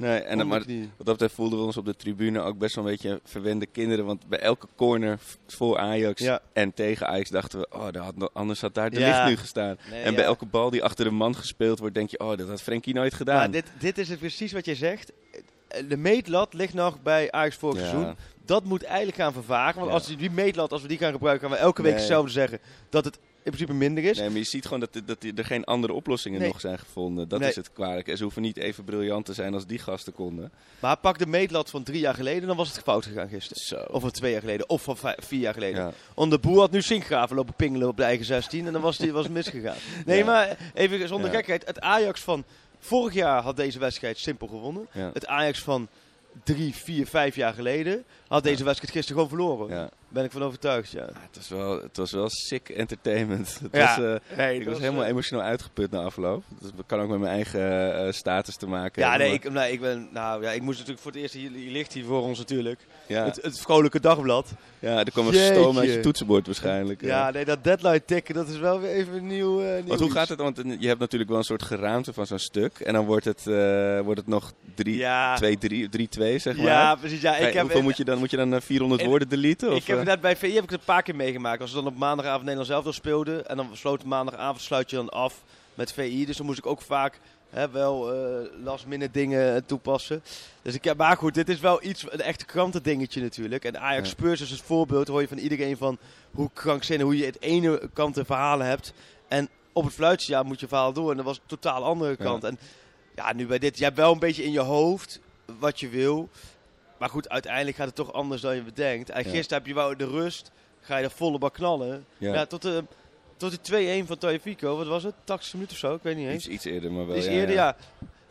[0.00, 2.74] Nee, en onder maar wat dat betreft voelden we ons op de tribune ook best
[2.74, 4.04] wel een beetje verwende kinderen.
[4.04, 6.40] Want bij elke corner voor Ajax Ja.
[6.52, 9.76] en tegen Ajax dachten we, oh, had, anders had daar de licht nu gestaan.
[9.90, 12.48] Nee, en bij elke bal die achter de man gespeeld wordt, denk je, oh, dat
[12.48, 13.50] had Frenkie nooit gedaan.
[13.50, 15.12] Dit, dit is het precies wat je zegt.
[15.88, 17.88] De meetlat ligt nog bij Ajax vorig Ja.
[17.88, 18.16] seizoen.
[18.52, 19.74] Dat moet eigenlijk gaan vervagen.
[19.78, 19.94] Want Ja.
[19.96, 22.00] als die, die meetlat, als we die gaan gebruiken, gaan we elke week Nee.
[22.00, 22.58] hetzelfde zeggen.
[22.90, 24.18] Dat het in principe minder is.
[24.18, 26.48] Nee, maar je ziet gewoon dat, dat er geen andere oplossingen Nee.
[26.48, 27.28] nog zijn gevonden.
[27.28, 27.48] Dat Nee.
[27.48, 28.10] is het kwalijke.
[28.10, 30.52] En ze hoeven niet even briljant te zijn als die gasten konden.
[30.80, 33.62] Maar pak de meetlat van drie jaar geleden, dan was het fout gegaan gisteren.
[33.62, 33.76] Zo.
[33.94, 35.82] Of van twee jaar geleden, of van vier jaar geleden.
[35.82, 35.92] ja.
[36.14, 39.12] Onder Boer had nu Sinkgraven lopen pingelen op de eigen 16 en dan was, die,
[39.12, 39.76] was misgegaan.
[40.06, 40.24] Nee, Ja.
[40.24, 41.36] maar even zonder Ja.
[41.36, 41.66] gekheid.
[41.66, 42.44] Het Ajax van
[42.78, 44.86] vorig jaar had deze wedstrijd simpel gewonnen.
[44.90, 45.88] Het Ajax van
[46.44, 49.90] drie, vier, vijf jaar geleden had deze wedstrijd gisteren gewoon verloren.
[50.12, 51.00] Ben ik van overtuigd, ja.
[51.02, 53.58] Ah, Het was wel, het was wel sick entertainment.
[53.62, 53.96] Het Ja.
[53.96, 56.42] was, eh, Nee, ik was was, helemaal eh, emotioneel uitgeput na afloop.
[56.60, 59.26] Dat kan ook met mijn eigen eh, status te maken Ja, hebben.
[59.26, 61.70] nee ik, nee, ik ben, nou ja, ik moest natuurlijk voor het eerst, hier, hier
[61.70, 62.80] ligt hij voor ons natuurlijk.
[63.06, 64.50] ja, Het, het vrolijke dagblad.
[64.78, 67.00] ja, er kwam een stoom uit je toetsenbord waarschijnlijk.
[67.00, 69.98] Ja, nee, dat deadline tikken, dat is wel weer even een nieuw, eh nieuw Want
[70.00, 70.18] hoe iets.
[70.18, 70.38] gaat het?
[70.38, 72.78] Want je hebt natuurlijk wel een soort geraamte van zo'n stuk.
[72.80, 75.36] En dan wordt het, eh, wordt het nog 3-2, Ja,
[75.90, 76.66] 3-2 zeg maar.
[76.66, 77.20] ja, precies.
[77.20, 78.18] Ja, Hey, ik heb, hoeveel moet je dan?
[78.18, 79.72] Moet je dan eh, 400 in- woorden deleten?
[79.72, 79.86] Of,
[80.20, 81.60] bij VI heb ik het een paar keer meegemaakt.
[81.60, 83.48] Als we dan op maandagavond Nederland zelf speelden.
[83.48, 85.42] En dan sloot maandagavond sluit je dan af
[85.74, 86.26] met VI.
[86.26, 87.18] Dus dan moest ik ook vaak
[87.50, 90.22] hè, wel eh last minute dingen eh, toepassen.
[90.62, 93.64] Dus ik heb, maar goed, dit is wel iets, een echt krantendingetje natuurlijk.
[93.64, 94.14] En Ajax Ja.
[94.14, 95.98] Spurs is het voorbeeld, hoor je van iedereen van
[96.30, 98.92] hoe krankzinnig, hoe je het ene kant de verhalen hebt.
[99.28, 101.10] En op het fluitsignaal moet je verhaal door.
[101.10, 102.44] En dat was een totaal andere kant.
[102.44, 102.58] En
[103.14, 105.20] ja, nu bij dit, je hebt wel een beetje in je hoofd
[105.58, 106.28] wat je wil.
[107.02, 109.10] Maar goed, uiteindelijk gaat het toch anders dan je bedenkt.
[109.10, 112.06] En gisteren heb je wel de rust, ga je er volle bak knallen.
[112.18, 112.46] ja.
[112.46, 112.84] Tot de,
[113.36, 115.14] tot de 2-1 van Tajafico, wat was het?
[115.24, 116.34] 80 minuten of zo, ik weet niet eens.
[116.44, 117.16] iets, iets eerder, maar wel.
[117.16, 117.76] Ja, eerder, ja.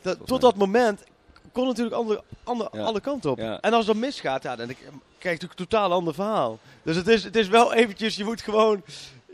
[0.02, 1.04] Dat, tot dat moment
[1.52, 2.84] kon natuurlijk andere, andere, Ja.
[2.84, 3.38] alle kanten op.
[3.38, 3.60] Ja.
[3.62, 6.60] En als dat misgaat, ja, dan krijg je natuurlijk een totaal ander verhaal.
[6.84, 8.84] Dus het is, het is wel eventjes, je moet gewoon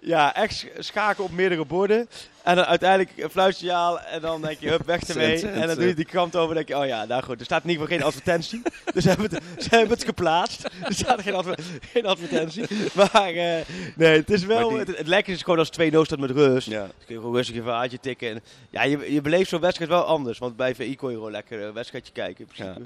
[0.02, 2.08] ja, echt sch- schaken op meerdere borden.
[2.44, 5.48] En dan uiteindelijk een fluitsignaal en dan denk je, hup, weg ermee.
[5.48, 7.40] En dan doe je die krant over en denk je, oh ja, nou goed.
[7.40, 8.62] Er staat in ieder geval geen advertentie.
[8.94, 10.64] dus ze hebben, het, ze hebben het geplaatst.
[10.64, 11.60] Er staat geen, adver-
[11.92, 12.66] geen advertentie.
[12.96, 16.20] Maar eh, nee, het is wel, die- het, het lekker is gewoon als 2-0 staat
[16.20, 16.68] met rust.
[16.68, 16.84] Ja.
[16.84, 18.30] Dus kun je gewoon rustig even een aardje tikken.
[18.30, 20.38] En, ja, je, je beleeft zo'n wedstrijd wel anders.
[20.38, 22.80] Want bij VI kon je gewoon lekker een wedstrijdje kijken in principe.
[22.80, 22.86] Ja.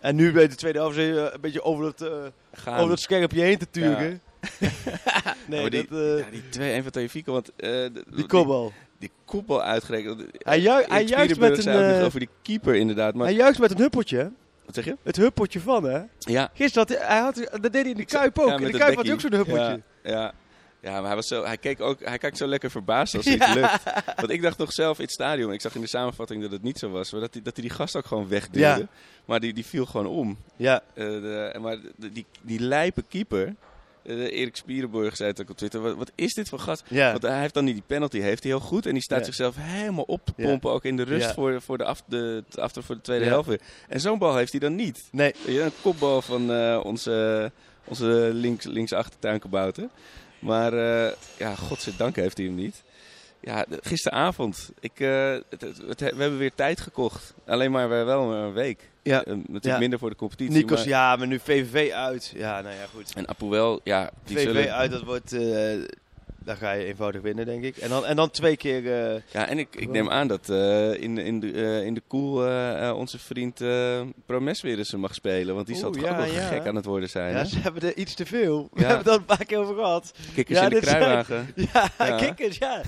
[0.00, 2.12] En nu bij de tweede helft je een beetje over het, eh,
[2.52, 2.78] Gaan.
[2.78, 4.20] over het scherpje heen te turen.
[5.46, 8.72] Nee, maar die, dat, eh, ja, die 2-1 van Tajafico, want eh, de- die kopbal.
[8.98, 10.22] Die koepel uitgerekend.
[10.38, 13.14] Hij, ju- hij juicht met een, zei eh, over die keeper inderdaad.
[13.14, 14.30] Maar, hij juicht met een huppeltje.
[14.66, 14.96] wat zeg je?
[15.02, 16.00] Het huppeltje van, hè?
[16.18, 16.50] Ja.
[16.54, 18.48] Gisteren had hij, had, dat deed hij in de Kuip ook.
[18.48, 19.82] Ja, in de Kuip had hij ook zo'n huppeltje.
[20.02, 20.32] Ja, ja.
[20.82, 23.54] Ja, maar hij, was zo, hij, keek ook, hij kijkt zo lekker verbaasd als het
[23.54, 23.82] lukt.
[24.16, 26.62] Want ik dacht nog zelf in het stadion, ik zag in de samenvatting dat het
[26.62, 28.88] niet zo was, maar dat hij, dat hij die gast ook gewoon wegduwde.
[29.24, 30.38] Maar die, die viel gewoon om.
[30.56, 33.54] Ja, Eh, de, maar die, die lijpe keeper,
[34.02, 35.80] Eh, Erik Spierenburg zei het ook op Twitter.
[35.80, 36.82] Wat, wat is dit voor gast?
[36.88, 37.10] Ja.
[37.10, 38.86] Want hij heeft dan niet die penalty, heeft hij heel goed.
[38.86, 39.24] En die staat Ja.
[39.24, 40.44] zichzelf helemaal op te Ja.
[40.46, 43.60] pompen, ook in de rust voor, voor de, af, de, voor de tweede helft weer.
[43.88, 45.08] En zo'n bal heeft hij dan niet.
[45.12, 45.34] Nee.
[45.46, 47.52] Een kopbal van eh, onze,
[47.84, 49.88] onze links, links achtertuinkabouter.
[50.38, 52.82] Maar uh, ja, godzijdank heeft hij hem niet.
[53.40, 54.70] Ja, gisteravond.
[54.80, 57.34] Ik, uh, het, het, het- we hebben weer tijd gekocht.
[57.46, 58.90] Alleen maar we- wel een week.
[59.02, 59.20] Ja.
[59.26, 59.78] Uh, natuurlijk Ja.
[59.78, 60.54] minder voor de competitie.
[60.54, 62.32] Nikos, maar- ja, maar nu VVV uit.
[62.36, 63.12] Ja, nou ja, goed.
[63.14, 64.74] En Apoel, ja, die VVV zullen...
[64.74, 65.32] uit, dat wordt...
[65.32, 65.78] eh
[66.44, 67.76] daar ga je eenvoudig winnen, denk ik.
[67.76, 68.76] En dan, en dan twee keer...
[69.14, 72.46] eh, Ja, en ik, ik neem aan dat eh, in, in, de, in de koel
[72.46, 73.60] eh, eh, onze vriend
[74.26, 75.54] Promes weer eens mag spelen.
[75.54, 76.46] Want die zal toch ja, ook wel ja.
[76.46, 77.32] gek aan het worden zijn.
[77.32, 77.44] ja, hè?
[77.44, 78.68] ze hebben er iets te veel.
[78.72, 78.86] We Ja.
[78.86, 80.12] hebben het al een paar keer over gehad.
[80.34, 81.48] Kikkers Ja, in de zijn- kruiwagen.
[81.98, 82.82] Ja, kikkers, ja.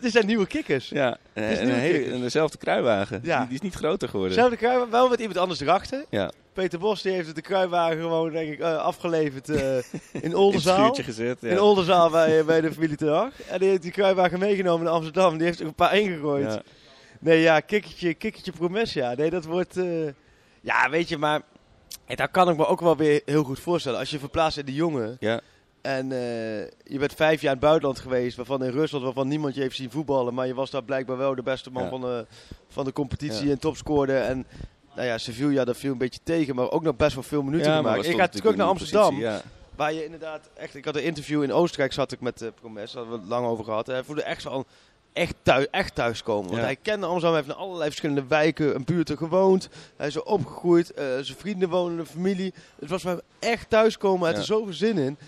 [0.00, 0.88] Dit zijn nieuwe kikkers.
[0.88, 3.22] Ja, en, een hele- en dezelfde kruiwagen.
[3.22, 4.34] Die, die is niet groter geworden.
[4.34, 6.04] Zelfde kruiwagen, wel met iemand anders erachter.
[6.10, 9.82] Ja, Peter Bos die heeft de kruiwagen gewoon, denk ik, eh, afgeleverd eh, in
[10.22, 10.76] in Oldenzaal.
[10.78, 11.38] schuurtje gezet.
[11.40, 11.48] Ja.
[11.48, 13.42] In Oldenzaal bij, bij de familie Ten Hag.
[13.42, 15.36] En die heeft die kruiwagen meegenomen naar Amsterdam.
[15.36, 16.52] Die heeft er een paar ingegooid.
[16.52, 16.62] Ja.
[17.20, 19.14] Nee, ja, kikkertje, kikkertje promes, ja.
[19.14, 19.76] Nee, dat wordt...
[19.76, 20.08] eh,
[20.60, 21.40] ja, weet je, maar...
[22.06, 23.98] En daar kan ik me ook wel weer heel goed voorstellen.
[23.98, 25.16] Als je verplaatst in de jongen...
[25.20, 25.40] Ja.
[25.82, 26.18] En eh,
[26.84, 29.76] je bent vijf jaar in het buitenland geweest, waarvan in Rusland, waarvan niemand je heeft
[29.76, 30.34] zien voetballen.
[30.34, 31.88] Maar je was daar blijkbaar wel de beste man Ja.
[31.88, 32.26] van, de,
[32.68, 34.22] van de competitie en topscorer.
[34.22, 34.46] En
[34.94, 37.70] nou ja, Sevilla, dat viel een beetje tegen, maar ook nog best wel veel minuten
[37.70, 38.04] Ja, gemaakt.
[38.04, 39.22] toch gaat terug naar Amsterdam,
[39.76, 40.74] waar je inderdaad echt...
[40.74, 43.28] Ik had een interview in Oostenrijk, zat ik met uh, Promes, daar hadden we het
[43.34, 43.86] lang over gehad.
[43.86, 44.64] Hij voelde echt zo
[45.12, 46.44] echt thuis, echt thuis komen.
[46.46, 46.64] Want Ja.
[46.64, 49.68] hij kende Amsterdam, hij heeft in allerlei verschillende wijken en buurten gewoond.
[49.96, 52.54] Hij is er opgegroeid, eh, zijn vrienden wonen, de familie.
[52.80, 55.18] Het was voor hem echt thuiskomen, hij had er zoveel zin in.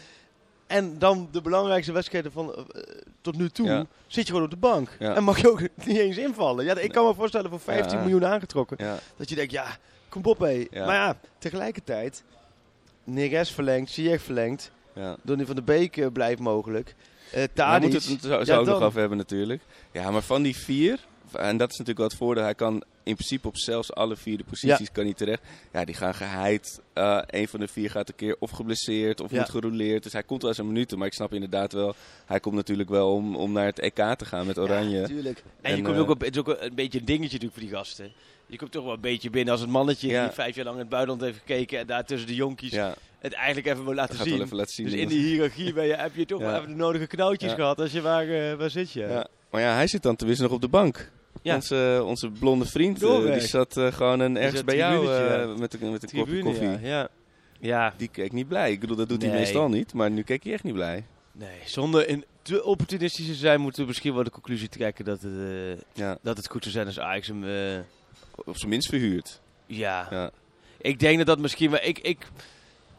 [0.75, 2.83] En dan de belangrijkste wedstrijden van eh,
[3.21, 3.87] tot nu toe, Ja.
[4.07, 4.97] zit je gewoon op de bank.
[4.99, 5.15] Ja.
[5.15, 6.65] En mag je ook niet eens invallen.
[6.65, 8.03] Ja, ik kan me voorstellen voor 15 Ja.
[8.05, 8.79] miljoen aangetrokken.
[9.17, 9.67] Dat je denkt, ja,
[10.09, 10.67] kom op hé.
[10.73, 12.25] Maar ja, tegelijkertijd,
[13.05, 14.71] Neres verlengd, Ziyech verlengd.
[14.95, 15.17] Ja.
[15.23, 16.95] Donny van der Beek eh, blijft mogelijk.
[17.33, 17.91] Daar Tadic.
[17.91, 19.63] moeten we het zo, Ja, nog over hebben natuurlijk.
[19.93, 20.99] Ja, maar van die vier,
[21.35, 24.37] en dat is natuurlijk wel het voordeel, hij kan in principe op zelfs alle vier
[24.37, 25.43] de posities kan hij terecht.
[25.73, 26.81] Ja, die gaan geheid.
[26.93, 29.37] Eh een van de vier gaat een keer of geblesseerd of Ja.
[29.37, 30.03] wordt gerouleerd.
[30.03, 31.95] Dus hij komt wel eens een minuten, maar ik snap inderdaad wel,
[32.27, 34.95] hij komt natuurlijk wel om, om naar het EK te gaan met Oranje.
[34.95, 35.43] Ja, natuurlijk.
[35.61, 37.63] En, je komt eh, ook op, het is ook een beetje een dingetje natuurlijk voor
[37.63, 38.13] die gasten.
[38.47, 40.25] Je komt toch wel een beetje binnen als het mannetje Ja.
[40.25, 42.95] die vijf jaar lang in het buitenland heeft gekeken en daar tussen de jonkies ja,
[43.19, 44.33] het eigenlijk even wil laten zien.
[44.33, 44.87] wel even laten zien.
[44.87, 46.47] Dus in die hiërarchie ben je, heb je toch Ja.
[46.47, 47.57] wel even de nodige knoutjes Ja.
[47.57, 49.01] gehad als je waar, eh, waar zit je.
[49.01, 49.27] Ja.
[49.51, 51.11] Maar ja, hij zit dan tenminste nog op de bank.
[51.45, 51.55] Ja.
[51.55, 55.75] Onze, onze blonde vriend, eh, die zat eh, gewoon een, ergens bij jou eh, met,
[55.83, 56.87] een- met een kopje Tribune, koffie.
[56.89, 57.09] ja.
[57.61, 57.95] ja.
[57.97, 58.73] Die keek niet blij.
[58.73, 59.93] Ik bedoel, dat doet hij meestal niet.
[59.95, 61.05] Maar nu keek hij echt niet blij.
[61.33, 65.23] nee, zonder in te opportunistisch te zijn moeten we misschien wel de conclusie trekken dat
[65.23, 65.33] het,
[65.93, 67.45] Ja, dat het goed zou zijn als Ajax hem...
[67.45, 67.79] eh,
[68.45, 69.41] op zijn minst verhuurd.
[69.67, 70.31] ja, Ja.
[70.79, 71.81] Ik denk dat dat misschien wel.
[71.83, 72.19] Ik, ik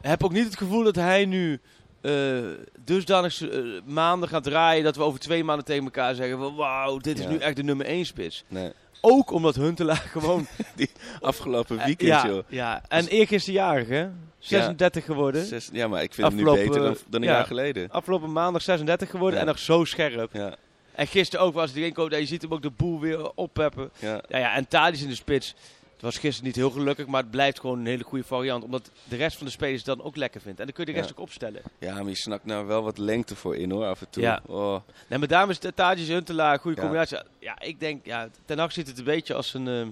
[0.01, 1.59] heb ook niet het gevoel dat hij nu
[2.05, 2.43] eh
[2.85, 6.97] dusdanig eh, maanden gaat draaien dat we over twee maanden tegen elkaar zeggen van wauw,
[6.97, 7.29] dit is Ja.
[7.31, 8.43] nu echt de nummer één spits.
[8.47, 8.71] Nee.
[9.01, 10.47] Ook omdat Huntelaar gewoon...
[11.21, 12.43] Afgelopen Eh, weekend, ja, joh.
[12.47, 14.07] ja, en eergisteren jarig hè?
[14.39, 15.45] 36 geworden.
[15.45, 17.33] Zes- ja, maar ik vind hem nu Afgelopen, beter dan, dan een ja.
[17.35, 17.89] jaar geleden.
[17.91, 20.33] Afgelopen maandag 36 geworden en nog zo scherp.
[20.33, 20.55] Ja,
[20.91, 23.89] En gisteren ook, was het erin komt, je ziet hem ook de boel weer oppeppen.
[23.99, 24.21] ja.
[24.27, 25.55] Ja, ja, en Tadic in de spits.
[25.95, 28.63] Het was gisteren niet heel gelukkig, maar het blijft gewoon een hele goede variant.
[28.63, 30.59] Omdat de rest van de spelers het dan ook lekker vindt.
[30.59, 31.15] En dan kun je de rest Ja.
[31.17, 31.61] ook opstellen.
[31.79, 34.23] ja, maar je snakt nou wel wat lengte voor in hoor, af en toe.
[34.23, 34.41] Ja.
[34.45, 36.81] Oh, Nee, maar daarom is Tadic Huntelaar goede Ja.
[36.83, 37.17] combinatie.
[37.39, 39.87] Ja, ik denk, ja, Ten Hag ziet het een beetje als een, eh,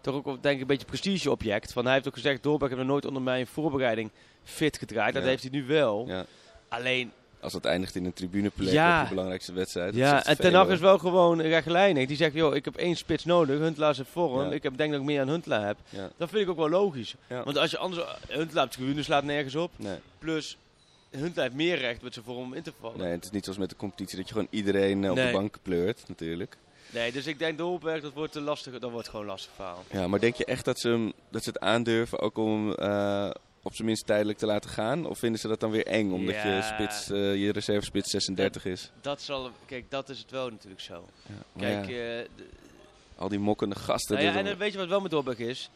[0.00, 1.72] toch ook denk ik een beetje prestige-object.
[1.72, 4.10] Van hij heeft ook gezegd, Doorberg heeft nog nooit onder mijn voorbereiding
[4.44, 5.14] fit gedraaid.
[5.14, 5.28] Dat Ja.
[5.28, 6.04] heeft hij nu wel.
[6.08, 6.24] ja.
[6.68, 8.96] Alleen, Als het eindigt in een tribuneplek Ja.
[8.98, 9.92] op de belangrijkste wedstrijd.
[9.92, 12.06] dat ja, en te Ten Hag is wel gewoon rechtlijnig.
[12.06, 13.58] Die zegt, joh, ik heb één spits nodig.
[13.58, 14.48] Huntelaar is in vorm.
[14.48, 14.52] Ja.
[14.52, 15.76] Ik heb, denk dat ik meer aan Huntelaar heb.
[16.16, 17.14] Dat vind ik ook wel logisch.
[17.28, 19.70] Want als je anders, Huntelaar op de tribune slaat nergens op.
[19.76, 20.56] Nee, Plus,
[21.10, 22.98] Huntelaar heeft meer recht met zijn vorm om in te vallen.
[22.98, 25.26] nee, het is niet zoals met de competitie dat je gewoon iedereen eh, op Nee.
[25.26, 26.56] de bank pleurt, natuurlijk.
[26.92, 28.78] Nee, dus ik denk Dolberg, dat wordt te lastig.
[28.78, 29.84] Dat wordt gewoon lastig verhaal.
[29.90, 32.74] Ja, maar denk je echt dat ze, hem, dat ze het aandurven ook om hem
[32.74, 33.30] eh,
[33.62, 35.06] op zijn minst tijdelijk te laten gaan?
[35.06, 38.90] Of vinden ze dat dan weer eng, omdat je, spits, eh, je reservespits 36 is?
[39.00, 41.08] Dat zal, kijk, dat is het wel natuurlijk zo.
[41.26, 42.24] Ja, Kijk, ja, eh,
[43.16, 44.16] al die mokkende gasten.
[44.24, 45.70] nou en dan weet je wat wel met Dolberg is?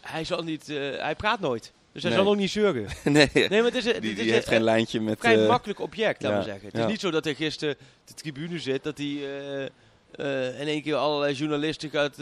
[0.00, 1.72] Hij zal niet, eh, hij praat nooit.
[1.92, 2.20] Dus hij Nee.
[2.20, 2.86] zal ook niet zeuren.
[3.04, 5.18] nee, Nee, maar het is, die, het is heeft een geen lijntje met...
[5.18, 6.66] vrij eh, makkelijk object, laten we zeggen.
[6.68, 9.06] Het is niet zo dat hij gisteren de tribune zit, dat hij
[10.60, 12.16] in één keer allerlei journalisten gaat,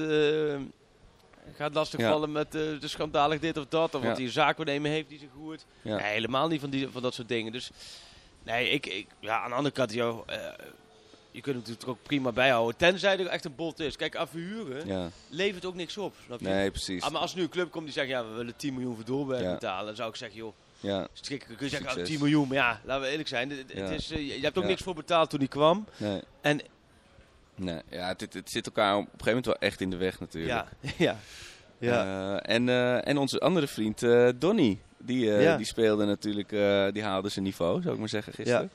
[1.50, 3.94] eh, gaat lastigvallen met eh, de schandalig dit of dat.
[3.94, 5.64] Of wat hij een zaakwaarnemer heeft die zich goed.
[5.82, 7.52] Nee, helemaal niet van, die, van dat soort dingen.
[7.52, 7.70] Dus
[8.42, 10.36] nee, ik, ik, ja, aan de andere kant, joh, eh,
[11.30, 12.76] je kunt hem natuurlijk ook prima bijhouden.
[12.76, 13.96] Tenzij er echt een bot is.
[13.96, 16.14] Kijk, aan verhuren Ja, levert ook niks op.
[16.26, 16.46] Snap je?
[16.46, 17.02] nee, precies.
[17.02, 19.04] Ah, maar als nu een club komt die zegt, ja, we willen 10 miljoen voor
[19.04, 19.52] Doorberg Ja.
[19.52, 19.86] betalen.
[19.86, 21.96] Dan zou ik zeggen, joh, Ja, Dus kun je- zeggen, Succes.
[21.96, 22.48] oh, 10 miljoen.
[22.48, 23.50] Maar ja, laten we eerlijk zijn.
[23.50, 24.68] Het, is, eh, je hebt ook Ja.
[24.70, 25.86] niks voor betaald toen hij kwam.
[25.96, 26.20] nee.
[26.40, 26.60] En
[27.58, 30.20] Nee, ja, het, het, zit elkaar op een gegeven moment wel echt in de weg
[30.20, 30.52] natuurlijk.
[30.80, 31.16] ja, ja.
[31.78, 32.04] ja.
[32.44, 35.56] Eh, en, eh, en onze andere vriend eh, Donny, die, Ja.
[35.56, 36.48] die speelde natuurlijk,
[36.94, 38.70] die haalde zijn niveau, zou ik maar zeggen, gisteren.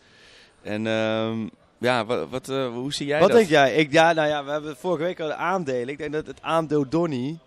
[0.62, 3.38] En ehm, ja, wat, wat, hoe zie jij Wat dat?
[3.38, 3.76] denk jij?
[3.76, 5.88] Ik, ja, nou ja, we hebben vorige week al de aandelen.
[5.90, 7.38] Ik denk dat het aandeel Donny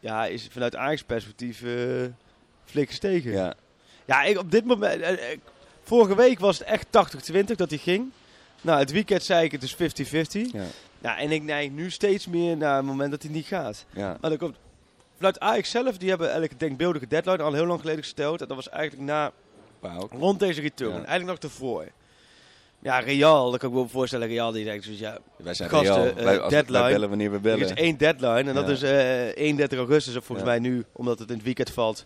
[0.00, 1.72] ja, is vanuit Ajax perspectief eh
[2.64, 3.32] flink gestegen.
[3.32, 3.54] Ja,
[4.04, 5.18] Ja, ik, op dit moment.
[5.82, 6.86] vorige week was het echt
[7.32, 8.10] 80-20 dat hij ging.
[8.64, 9.76] Nou, het weekend zei ik het is 50-50.
[10.52, 10.62] ja,
[11.00, 13.84] Ja, en ik neig nu steeds meer naar het moment dat hij niet gaat.
[13.94, 14.16] ja.
[14.20, 14.56] Maar dat komt
[15.16, 18.40] vanuit Ajax zelf, die hebben eigenlijk een denkbeeldige deadline al heel lang geleden gesteld.
[18.40, 19.32] En dat was eigenlijk na,
[20.10, 20.90] rond deze return.
[21.00, 21.04] Ja.
[21.04, 21.84] Eigenlijk nog ervoor.
[22.78, 24.28] Ja, Real, dat kan ik me wel voorstellen.
[24.28, 26.06] Real die denkt dus ja, Wij zijn Gasten, Real.
[26.16, 26.78] eh, Wij, als, deadline.
[26.82, 27.64] wij bellen wanneer we er bellen.
[27.64, 28.42] is één deadline.
[28.48, 30.54] En dat is eh 31 augustus, of volgens Ja.
[30.54, 32.04] mij nu, omdat het in het weekend valt,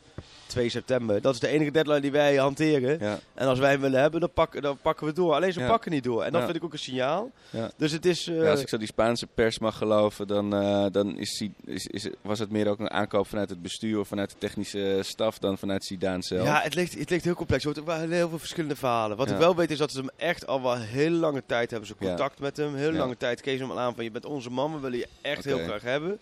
[0.49, 1.21] 2 september.
[1.21, 2.99] Dat is de enige deadline die wij hanteren.
[3.01, 5.35] Ja, En als wij hem willen hebben, dan pakken, dan pakken we door.
[5.35, 5.69] Alleen ze Ja.
[5.69, 6.23] pakken niet door.
[6.23, 6.45] En dat Ja.
[6.47, 7.31] vind ik ook een signaal.
[7.51, 7.71] Ja.
[7.77, 8.27] Dus het is...
[8.27, 11.87] eh, ja, als ik zo die Spaanse pers mag geloven, dan, eh, dan is, is,
[11.87, 15.39] is, was het meer ook een aankoop vanuit het bestuur of vanuit de technische staf
[15.39, 16.45] dan vanuit Zidane zelf.
[16.47, 17.65] Ja, het ligt, het ligt heel complex.
[17.65, 19.17] Er wel heel veel verschillende verhalen.
[19.17, 21.89] Wat ik wel weet is dat ze hem echt al wel heel lange tijd hebben
[21.89, 22.75] ze contact met hem.
[22.75, 24.99] Heel lange tijd kees ze hem al aan van je bent onze man, we willen
[24.99, 26.21] je echt heel graag hebben.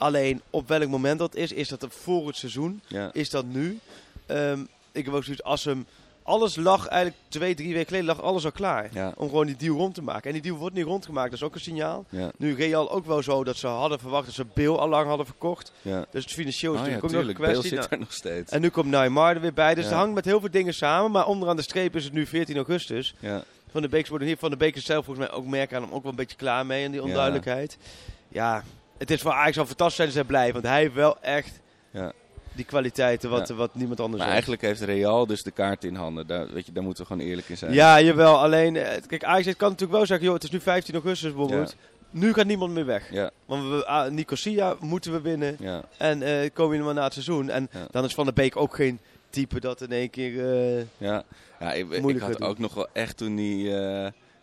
[0.00, 2.82] Alleen op welk moment dat is, is dat voor het seizoen?
[2.86, 3.10] ja.
[3.12, 3.78] Is dat nu?
[4.26, 4.60] Ehm,
[4.92, 5.86] ik heb ook zoiets als hem...
[6.22, 8.88] Alles lag eigenlijk twee, drie weken geleden lag alles al klaar.
[8.92, 9.12] Ja.
[9.16, 10.24] Om gewoon die deal rond te maken.
[10.26, 12.04] En die deal wordt niet rondgemaakt, dat is ook een signaal.
[12.08, 15.06] Ja, Nu Real ook wel zo dat ze hadden verwacht dat ze Bill al lang
[15.08, 15.72] hadden verkocht.
[15.82, 16.06] ja.
[16.10, 17.68] Dus het financieel is Oh natuurlijk ook nog een kwestie.
[17.68, 18.52] zit Nou, er nog steeds.
[18.52, 19.74] en nu komt Neymar er weer bij.
[19.74, 21.10] Dus het hangt met heel veel dingen samen.
[21.10, 23.14] Maar onderaan de streep is het nu 14 augustus.
[23.18, 25.82] Ja, Van de Beek wordt hier van de Beek zelf volgens mij ook merken aan
[25.82, 27.78] hem ook wel een beetje klaar mee in die onduidelijkheid.
[28.28, 28.64] Ja,
[29.00, 30.52] het is voor Ajax al fantastisch zijn ze blij.
[30.52, 31.60] Want hij heeft wel echt
[31.90, 32.12] Ja.
[32.52, 33.54] die kwaliteiten wat, Ja.
[33.54, 34.46] wat niemand anders maar heeft.
[34.48, 36.26] eigenlijk heeft Real dus de kaart in handen.
[36.26, 37.72] Daar, weet je, daar moeten we gewoon eerlijk in zijn.
[37.72, 38.38] Ja, jawel.
[38.38, 41.76] Alleen, eh, kijk, Ajax kan natuurlijk wel zeggen, joh, het is nu 15 augustus bijvoorbeeld.
[42.10, 43.12] Nu gaat niemand meer weg.
[43.12, 45.56] Ja, Want we, ah, Nicosia moeten we winnen.
[45.60, 47.50] ja, En eh komen we maar na het seizoen.
[47.50, 48.98] En dan is Van der Beek ook geen
[49.30, 50.54] type dat in één keer...
[50.78, 51.22] eh, ja.
[51.60, 52.48] ja ik, ik had doen.
[52.48, 53.72] ook nog wel echt toen die,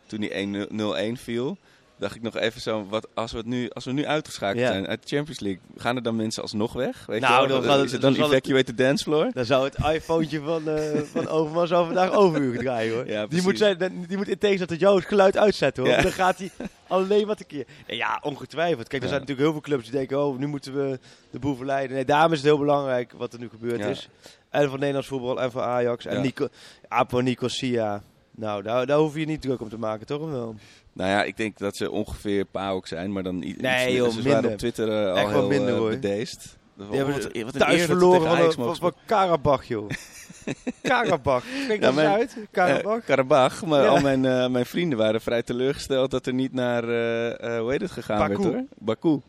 [0.06, 1.58] toen die 1-0 0-1 viel.
[2.00, 4.68] Dacht ik nog even zo, wat, als, we het nu, als we nu uitgeschakeld Ja.
[4.68, 7.06] zijn uit de Champions League, gaan er dan mensen alsnog weg?
[7.06, 9.30] Weet Nou, je dan het- is het dan dan het- evacuate the dance floor?
[9.34, 13.06] Dan zou het iPhone van, eh van Overmars al vandaag overuur draaien hoor.
[13.16, 15.92] Ja, die, moet zijn, die moet in tegenstelling tot jou het geluid uitzetten hoor.
[15.94, 16.02] Ja.
[16.02, 16.52] Dan gaat hij
[16.88, 17.66] alleen wat een keer.
[17.88, 18.88] Ja, ongetwijfeld.
[18.88, 21.56] Kijk, er zijn natuurlijk heel veel clubs die denken, oh, nu moeten we de boel
[21.56, 21.96] verleiden.
[21.96, 24.10] Nee, daarom is het heel belangrijk wat er nu gebeurd is.
[24.50, 26.06] En voor Nederlands voetbal en voor Ajax.
[26.06, 26.22] En Ja.
[26.22, 26.48] Nico,
[26.88, 28.02] Apo Nicosia.
[28.32, 30.30] Nou, daar, daar hoef je niet druk om te maken, toch?
[30.30, 30.56] Wel?
[30.98, 34.30] Nou ja, ik denk dat ze ongeveer PAOK zijn, maar dan iets Nee, joh, Ze
[34.30, 35.90] waren op Twitter eh, al Echt heel minder, eh, hoor.
[35.90, 36.58] bedeesd.
[36.76, 39.90] Die hebben Wat- ze wat een thuis verloren tegen van, van, Karabach, joh.
[40.82, 41.44] Karabach.
[41.64, 42.38] Spreek Ja, mijn- uit?
[42.52, 42.98] Karabach?
[43.00, 43.88] Eh, Karabach, maar Ja.
[43.88, 47.82] al mijn, mijn vrienden waren vrij teleurgesteld dat er niet naar, eh, eh, hoe heet
[47.82, 48.42] het, gegaan Baku.
[48.42, 48.64] werd hoor.
[48.78, 49.20] Baku.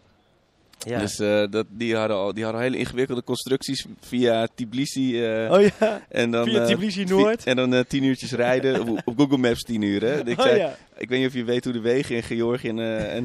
[0.78, 0.98] Ja.
[0.98, 5.24] Dus eh, dat, die, hadden al, die hadden hele ingewikkelde constructies via Tbilisi.
[5.24, 7.44] eh, oh ja, en dan, via eh, Tbilisi Noord.
[7.44, 8.80] En dan tien uurtjes rijden.
[8.80, 10.02] op, op Google Maps tien uur.
[10.02, 10.26] Hè.
[10.26, 10.76] Ik, Oh zei, ja.
[10.96, 12.78] ik weet niet of je weet hoe de wegen in Georgië en,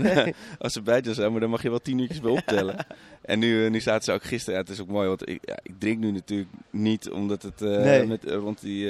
[0.03, 0.33] en.
[0.59, 2.75] Azerbeidzjan zijn, maar daar mag je wel tien uurtjes bij optellen.
[3.23, 5.39] en nu, eh, nu zaten ze ook gisteren, ja, het is ook mooi, want ik,
[5.41, 8.05] ja, ik drink nu natuurlijk niet omdat het eh, Nee.
[8.07, 8.87] met, eh, rond, die,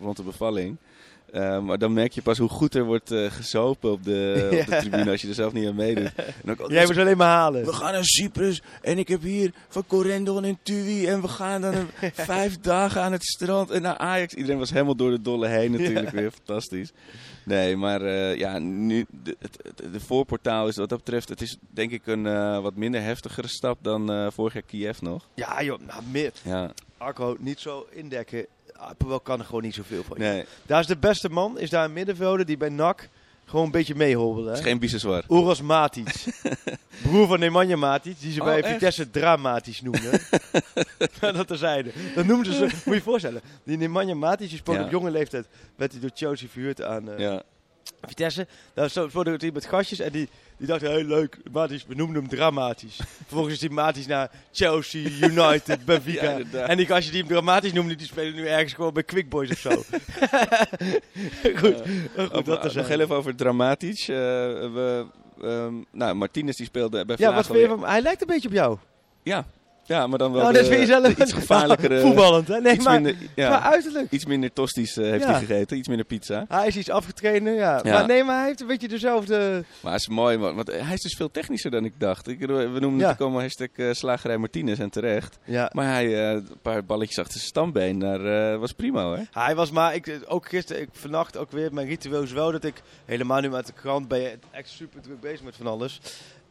[0.00, 0.76] rond de bevalling.
[1.64, 5.10] Maar dan merk je pas hoe goed er wordt gezopen op de, op de tribune
[5.10, 6.12] als je er zelf niet aan meedoet.
[6.44, 7.64] En ook, Jij moet alleen maar halen.
[7.64, 11.60] we gaan naar Cyprus en ik heb hier van Corendon en Tui en we gaan
[11.60, 11.74] dan
[12.12, 14.34] vijf dagen aan het strand en naar Ajax.
[14.34, 16.92] Iedereen was helemaal door de dolle heen natuurlijk weer, fantastisch.
[17.44, 19.36] Nee, maar eh, ja, nu, de,
[19.92, 23.48] de voorportaal is wat dat betreft, het is denk ik een eh, wat minder heftigere
[23.48, 25.28] stap dan eh, vorig jaar Kiev nog.
[25.34, 26.32] Ja joh, nou, meer.
[26.42, 28.46] Ja, Arco, niet zo indekken.
[28.72, 30.18] Apelwel kan er gewoon niet zoveel van.
[30.18, 33.08] nee, Daar is de beste man, is daar een middenvelder die bij NAC
[33.52, 34.48] gewoon een beetje meehobbelen.
[34.50, 35.24] het is geen Biseswar.
[35.28, 36.24] Uros Matic.
[37.02, 38.72] Broer van Nemanja Matic, die ze Oh, bij echt?
[38.72, 40.20] Vitesse Dramatisch noemden.
[41.20, 41.90] dat terzijde.
[42.14, 43.40] Dat noemden ze, moet je je voorstellen.
[43.64, 44.84] Die Nemanja Matic, die Ja.
[44.84, 47.42] op jonge leeftijd, werd hij door Chelsea verhuurd aan eh, Ja,
[48.06, 48.46] Vitesse.
[48.74, 53.00] Daar speelde hij met gastjes en die, die dachten, heel leuk, we noemden hem Dramatisch.
[53.26, 56.38] Vervolgens is die Matic naar Chelsea, United, Benfica.
[56.52, 59.28] Ja, en die gastjes die hem Dramatisch noemden, die spelen nu ergens gewoon bij Quick
[59.28, 59.70] Boys of zo.
[61.60, 61.82] goed,
[62.16, 64.08] maar goed, dat nog er heel even over Dramatisch.
[64.08, 65.06] Eh, we,
[65.42, 67.84] ehm, nou, Martinez die speelde bij Ja, wat vind je van?
[67.84, 68.78] Hij lijkt een beetje op jou.
[69.22, 69.46] Ja,
[69.84, 72.00] Ja, maar dan wel Oh, de, dat je zelf de iets gevaarlijkere...
[72.00, 72.60] voetballend, hè?
[72.60, 74.10] Nee, iets maar, minder, ja, maar uiterlijk.
[74.10, 75.30] iets minder tosti's eh, heeft Ja.
[75.30, 76.44] hij gegeten, iets minder pizza.
[76.48, 77.52] Hij is iets afgetraind, ja.
[77.52, 77.80] Ja.
[77.92, 79.64] Maar nee, maar hij heeft een beetje dezelfde...
[79.80, 82.28] Maar het is mooi, man, want hij is dus veel technischer dan ik dacht.
[82.28, 85.38] Ik, we noemen natuurlijk allemaal hashtag eh, slagerij Martinez en terecht.
[85.72, 89.18] Maar hij, eh, een paar balletjes achter zijn stambeen, daar eh, was prima hoor.
[89.32, 92.64] Hij was maar, ik, ook gisteren, ik vannacht ook weer, mijn ritueel is wel dat
[92.64, 96.00] ik helemaal nu met de krant ben je echt super druk bezig met van alles.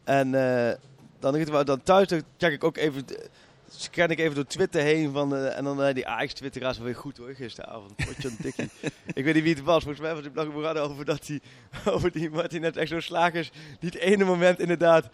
[0.04, 0.74] En eh,
[1.22, 3.04] dan, dan thuis dan check ik ook even,
[3.68, 6.96] scan ik even door Twitter heen van, eh, en dan die Ajax Twitteraars wel weer
[6.96, 7.96] goed hoor, gisteravond.
[7.96, 8.70] Potje een
[9.14, 11.42] ik weet niet wie het was, volgens mij was het nog over dat die,
[11.94, 15.10] over die Martinez echt zo'n slager is, die het ene moment inderdaad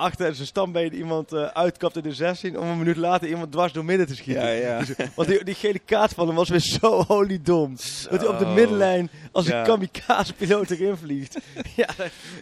[0.00, 3.72] achter zijn stambeen iemand eh uitkapt in de 16 om een minuut later iemand dwars
[3.72, 4.42] door midden te schieten.
[4.42, 4.84] Ja, ja.
[5.14, 7.76] Want die, die gele kaart van hem was weer zo oliedom.
[8.10, 9.58] Dat hij op de middenlijn als Ja.
[9.58, 11.38] een kamikaze-piloot erin vliegt.
[11.76, 11.88] ja,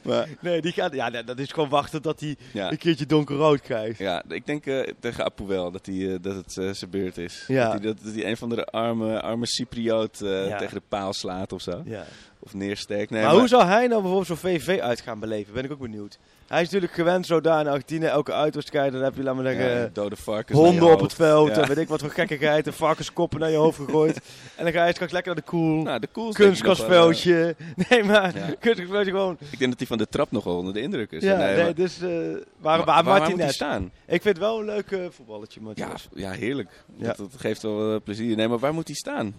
[0.02, 2.70] Maar, nee, die gaat, ja, dat is gewoon wachten tot hij ja.
[2.70, 3.98] een keertje donkerrood krijgt.
[3.98, 7.18] Ja, ik denk eh, tegen Apu wel dat, hij, eh, dat het eh, zijn beurt
[7.18, 7.44] is.
[7.48, 7.62] Ja.
[7.64, 10.56] Dat, hij, dat, dat hij een van de arme, arme Cypriot eh, Ja.
[10.58, 11.82] tegen de paal slaat of zo.
[11.84, 12.04] Ja.
[12.40, 13.10] Of neersteekt.
[13.10, 15.54] Nee, maar, hoe zou hij nou bijvoorbeeld zo'n VV uit gaan beleven?
[15.54, 16.18] Ben ik ook benieuwd.
[16.48, 18.92] Hij is natuurlijk gewend zo daar in Argentinië, elke uitwedstrijd.
[18.92, 21.48] Dan heb je, laat maar zeggen, ja, dode varkens honden op het veld.
[21.48, 21.62] Ja.
[21.62, 22.66] En weet ik wat voor gekkigheid.
[22.66, 24.20] En varkenskoppen naar je hoofd gegooid.
[24.56, 25.82] en dan ga je straks lekker naar de koel.
[25.82, 27.56] Nou, de wel, Kunstgrasveldje.
[27.88, 28.46] Nee, maar Ja.
[28.60, 29.36] kunstgrasveldje gewoon.
[29.40, 31.22] eh, ik denk dat hij van de trap nog wel onder de indruk is.
[31.22, 32.00] Ja, Nee, nee, maar- dus...
[32.00, 33.84] eh waar, maar- waar, waar moet hij staan?
[34.06, 36.06] Ik vind het wel een leuk eh, voetballetje, Ja, Martinez.
[36.14, 36.84] ja, heerlijk.
[36.96, 38.36] Dat geeft wel eh, plezier.
[38.36, 39.34] Nee, maar waar moet hij staan?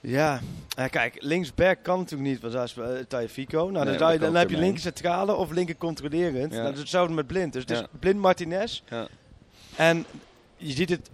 [0.00, 0.40] Ja,
[0.90, 3.58] kijk, linksback kan natuurlijk niet, want dat is uh, Tagliafico.
[3.58, 6.52] Nou, dan, Nee, je, heb je linker centrale of linker controlerend.
[6.54, 6.62] Ja.
[6.62, 7.52] Dat is hetzelfde met Blind.
[7.52, 7.86] Dus het is Ja.
[7.98, 8.82] Blind Martinez.
[8.88, 9.08] Ja.
[9.76, 10.04] En
[10.56, 11.10] je ziet het,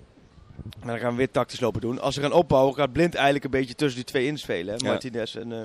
[0.79, 2.01] maar dan gaan we weer tactisch lopen doen.
[2.01, 4.75] Als ze gaan opbouwen, gaat Blind eigenlijk een beetje tussen die twee inspelen.
[4.75, 4.87] Hè?
[4.87, 5.59] Martinez en, eh,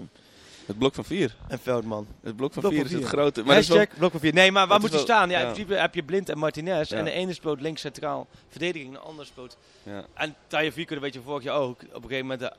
[0.65, 1.35] Het blok van vier.
[1.47, 2.07] en Veldman.
[2.23, 3.43] Het blok van Blok vier van is het grote.
[3.43, 4.33] Maar Hashtag wel- blok van vier.
[4.33, 5.29] Nee, maar waar moet hij staan?
[5.29, 6.89] Ja, in principe heb je Blind en Martinez.
[6.89, 6.97] Ja.
[6.97, 10.05] En de ene speelt links centraal verdediging, en de andere speelt ja.
[10.13, 11.81] En Tagliafico, dat weet je vorig jaar ook.
[11.93, 12.49] Op een gegeven moment eh,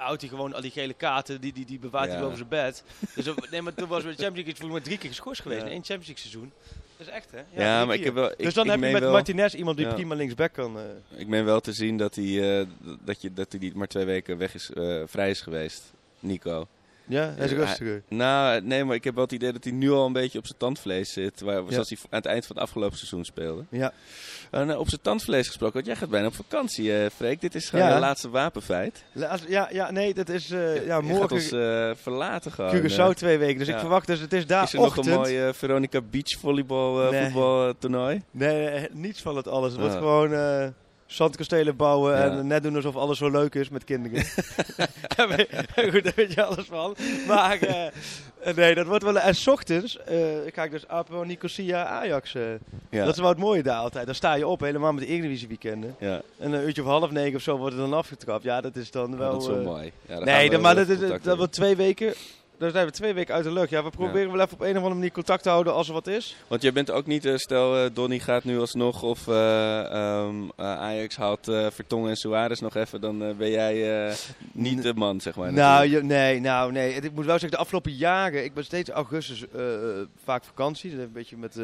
[0.00, 2.20] houdt hij gewoon al die gele kaarten, die, die, die bewaart hij Ja.
[2.22, 2.84] boven zijn bed.
[3.14, 5.42] Dus op, nee, maar toen was bij de Champions League volgens mij drie keer geschorst
[5.42, 5.66] geweest Ja.
[5.66, 6.52] in één Champions League seizoen.
[6.96, 7.62] Dat is echt, hè?
[7.64, 8.30] Ja, maar ik heb wel.
[8.30, 9.94] Ik, dus dan ik heb je met wel, Martinez iemand die Ja.
[9.94, 10.78] prima linksback kan.
[10.78, 11.20] eh.
[11.20, 12.66] Ik meen wel te zien dat hij, eh,
[13.04, 15.92] dat je, dat hij niet maar twee weken weg is, eh, vrij is geweest.
[16.20, 16.66] Nico.
[17.06, 18.02] ja, hij is Ja, rustiger.
[18.08, 20.46] Nou, nee, maar ik heb wel het idee dat hij nu al een beetje op
[20.46, 21.40] zijn tandvlees zit.
[21.40, 21.70] Waar, Ja.
[21.70, 23.64] Zoals hij aan het eind van het afgelopen seizoen speelde.
[23.70, 23.92] Ja.
[24.50, 27.40] En nou, op zijn tandvlees gesproken, want jij gaat bijna op vakantie, eh Freek.
[27.40, 27.94] Dit is gewoon Ja.
[27.94, 29.04] je laatste wapenfeit.
[29.12, 32.74] Laat- Ja, ja, nee, dat is eh, ja, Je gaat morgen ons eh, verlaten gewoon.
[32.76, 33.08] Curaçao eh.
[33.08, 33.58] twee weken.
[33.58, 33.74] Dus ja.
[33.74, 35.06] ik verwacht dus, het is daar is er nog ochtend.
[35.06, 37.22] een mooi eh, Veronica Beach volleybal eh, Nee.
[37.30, 38.22] voetbaltoernooi?
[38.30, 39.72] Nee, nee, niets van het alles.
[39.72, 40.66] Het wordt gewoon eh,
[41.10, 42.24] zandkastelen bouwen Ja.
[42.24, 44.24] en net doen alsof alles zo leuk is met kinderen.
[45.16, 45.46] Daar
[45.92, 46.96] Goed, daar weet je alles van.
[47.26, 47.86] Maar eh,
[48.40, 49.18] eh, nee, dat wordt wel...
[49.18, 50.16] En s ochtends eh,
[50.52, 52.32] ga ik dus Apo Nicosia Ajax.
[52.90, 53.04] Ja.
[53.04, 54.06] Dat is wel het mooie daar altijd.
[54.06, 55.96] Dan sta je op, helemaal met de Eredivisie weekenden.
[55.98, 56.22] ja.
[56.38, 58.42] En een uurtje of half negen of zo wordt het dan afgetrapt.
[58.42, 59.32] Ja, dat is dan wel...
[59.32, 59.92] dat is wel mooi.
[60.06, 62.14] Nee, we dan, maar dat, is, dat wordt twee weken...
[62.60, 63.70] Dan zijn we twee weken uit de lucht.
[63.70, 65.94] Ja, we proberen wel even op een of andere manier contact te houden als er
[65.94, 66.36] wat is.
[66.46, 70.34] Want jij bent ook niet, eh, stel eh, Donny gaat nu alsnog of eh, ehm,
[70.56, 74.14] eh, Ajax haalt Vertongen en Suarez nog even, dan ben jij
[74.52, 75.52] niet de man, zeg maar.
[75.52, 76.94] Nou, je, nee, nou, nee.
[76.94, 79.44] Ik moet wel zeggen, de afgelopen jaren, ik ben steeds augustus
[80.24, 80.90] vaak vakantie.
[80.90, 81.54] Dat heeft een beetje met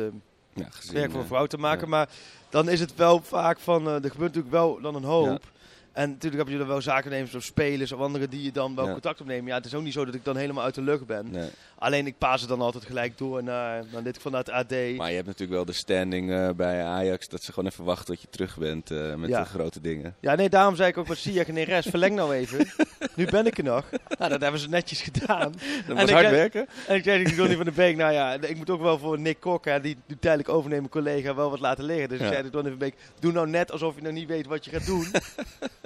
[0.54, 1.88] ja, gezien, werk voor een vrouw te maken.
[1.88, 2.08] Maar
[2.48, 5.54] dan is het wel vaak van, er gebeurt natuurlijk wel dan een hoop.
[5.96, 8.86] En natuurlijk heb je er wel zakennemers of spelers of anderen die je dan wel
[8.86, 8.92] Ja.
[8.92, 9.46] contact opnemen.
[9.46, 11.30] Ja, het is ook niet zo dat ik dan helemaal uit de lucht ben.
[11.30, 11.48] Nee.
[11.78, 14.70] Alleen ik paas het dan altijd gelijk door naar, naar dit vanuit AD.
[14.70, 18.06] Maar je hebt natuurlijk wel de standing eh, bij Ajax dat ze gewoon even wachten
[18.06, 19.40] tot je terug bent eh, met Ja.
[19.42, 20.14] de grote dingen.
[20.20, 22.66] Ja, nee, daarom zei ik ook met Ziyech en Neres, verleng nou even.
[23.14, 23.84] nu ben ik er nog.
[24.18, 25.52] Nou, dat hebben ze netjes gedaan.
[25.52, 26.66] Dat En was ik hard heb- werken.
[26.86, 29.18] En ik zei tegen Donny van der Beek, nou ja, ik moet ook wel voor
[29.18, 32.08] Nick Kok, hè, die nu tijdelijk overnemen collega, wel wat laten liggen.
[32.08, 32.24] Dus Ja.
[32.24, 34.64] ik zei tegen Donny van Beek, doe nou net alsof je nog niet weet wat
[34.64, 35.06] je gaat doen.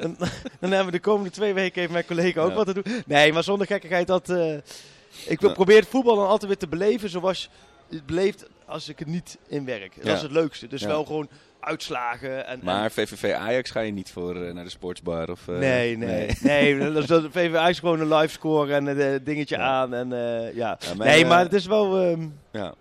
[0.01, 0.17] Dan,
[0.61, 2.55] dan hebben we de komende twee weken even mijn collega ook Ja.
[2.55, 3.03] wat te doen.
[3.07, 4.55] Nee, maar zonder gekkigheid, dat, eh,
[5.27, 7.51] ik probeer het voetbal dan altijd weer te beleven zoals
[7.91, 9.95] het beleeft als ik het niet inwerk.
[9.97, 10.15] Dat Ja.
[10.15, 10.67] is het leukste.
[10.67, 10.87] Dus Ja.
[10.87, 11.29] wel gewoon
[11.61, 12.47] uitslagen.
[12.47, 15.49] En, en- Maar VVV Ajax ga je niet voor eh, naar de sportsbar of...
[15.49, 16.79] eh, Nee, nee, nee.
[16.93, 19.95] dat is dat VVA is gewoon een live score en een dingetje aan.
[19.95, 20.09] En,
[20.55, 20.79] ja.
[20.99, 22.75] Nee, maar het is wel, ehm, Ja.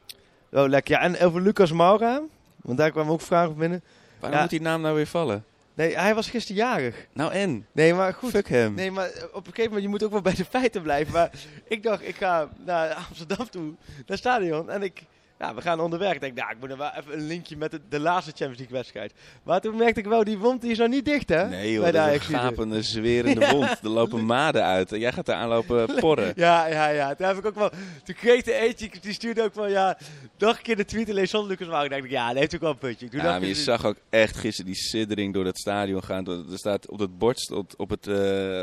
[0.50, 0.94] wel lekker.
[0.96, 2.22] Ja, en over Lucas Moura,
[2.62, 3.84] want daar kwamen ook vragen op binnen.
[4.20, 5.44] Waarom moet die naam nou weer vallen?
[5.80, 7.08] Nee, hij was gisteren jarig.
[7.14, 7.66] Nou en?
[7.72, 8.30] Nee, maar goed.
[8.30, 8.74] Fuck hem.
[8.74, 11.14] Nee, maar op een gegeven moment, je moet ook wel bij de feiten blijven.
[11.14, 11.32] Maar
[11.68, 14.70] ik dacht, ik ga naar Amsterdam toe, naar het stadion.
[14.70, 15.04] En ik
[15.40, 16.14] ja, we gaan onderweg.
[16.14, 18.58] Ik denk, nou, ik moet er wel even een linkje met de, de laatste Champions
[18.58, 19.14] League wedstrijd.
[19.44, 21.48] Maar toen merkte ik wel, die wond die is nog niet dicht, hè?
[21.50, 23.52] Nee joh, dat is een gapende, zwerende Ja.
[23.52, 23.70] wond.
[23.84, 24.92] Er lopen maden uit.
[24.92, 26.34] En jij gaat daar aanlopen porren.
[26.36, 27.16] Ja, ja, ja.
[27.16, 27.70] Toen heb ik ook wel...
[28.04, 29.98] Toen kreeg de eentje, die stuurde ook van, ja...
[30.38, 31.84] Nog een keer de tweet alleen zonder Lucas Moura.
[31.84, 33.10] Ik dacht, ja, dat heeft ook wel een puntje.
[33.10, 36.04] Toen Ja, dacht maar je ik, zag ook echt gisteren die siddering door dat stadion
[36.04, 36.28] gaan.
[36.28, 38.14] Er staat op het bord, stond, op, het, eh,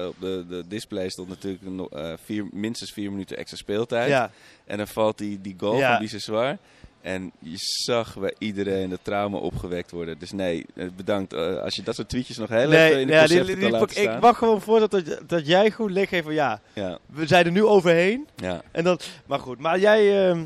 [0.08, 4.08] op de, de display stond natuurlijk nog, eh, vier, minstens vier minuten extra speeltijd.
[4.08, 4.30] Ja,
[4.66, 5.90] En dan valt die, die goal Ja.
[5.90, 6.56] van Biseswar.
[7.00, 10.18] En je zag bij iedereen dat trauma opgewekt worden.
[10.18, 11.32] Dus nee, eh, bedankt.
[11.32, 14.02] Eh, als je dat soort tweetjes nog heel even in de ja, die- die- laten
[14.02, 17.26] ik wacht gewoon voor dat, dat, dat jij goed ligt geeft van, ja, Ja, we
[17.26, 18.26] zijn er nu overheen.
[18.36, 18.62] ja.
[18.72, 20.28] En dan, maar goed, maar jij...
[20.30, 20.44] ehm,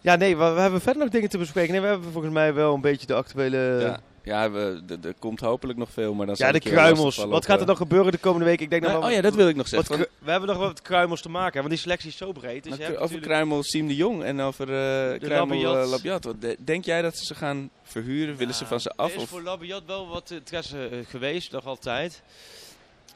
[0.00, 1.72] ja, nee, we, we hebben verder nog dingen te bespreken.
[1.72, 3.78] Nee, we hebben volgens mij wel een beetje de actuele...
[3.80, 4.00] ja.
[4.26, 7.16] Ja we, er komt hopelijk nog veel, maar dan Ja, de kruimels.
[7.16, 8.60] Wat gaat er eh, nog gebeuren de komende week?
[8.60, 9.98] Ik denk nou, nog wel oh ja, dat wil ik nog zeggen.
[10.18, 12.64] we hebben nog wat kruimels te maken, want die selectie is zo breed.
[12.64, 15.84] Dus je over Kruimel Siem de Jong en over eh Kruimel Labiat.
[15.84, 16.56] eh, Labiat.
[16.66, 18.36] Denk jij dat ze ze gaan verhuren?
[18.36, 19.14] Willen ze van ze Er af?
[19.14, 22.22] is Of, voor Labiat wel wat interesse eh, geweest, nog altijd.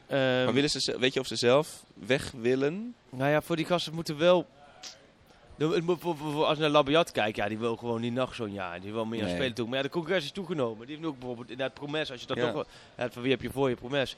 [0.06, 2.94] Ehm, maar willen ze, ze- weet je of ze zelf weg willen?
[3.11, 4.46] Nou ja, voor die gasten moeten wel...
[4.46, 8.00] De- het moet- voor- voor- voor- Als je naar Labiat kijkt, ja, die wil gewoon
[8.00, 8.80] niet nog zo'n jaar.
[8.80, 9.34] Die wil meer Nee.
[9.34, 9.66] spelen toe.
[9.68, 10.86] Maar ja, de congres is toegenomen.
[10.86, 12.11] Die heeft ook bijvoorbeeld inderdaad Promes.
[12.11, 12.52] Als je dat Ja.
[12.52, 12.64] wel...
[12.96, 14.16] Ja, van wie heb je voor je Promes?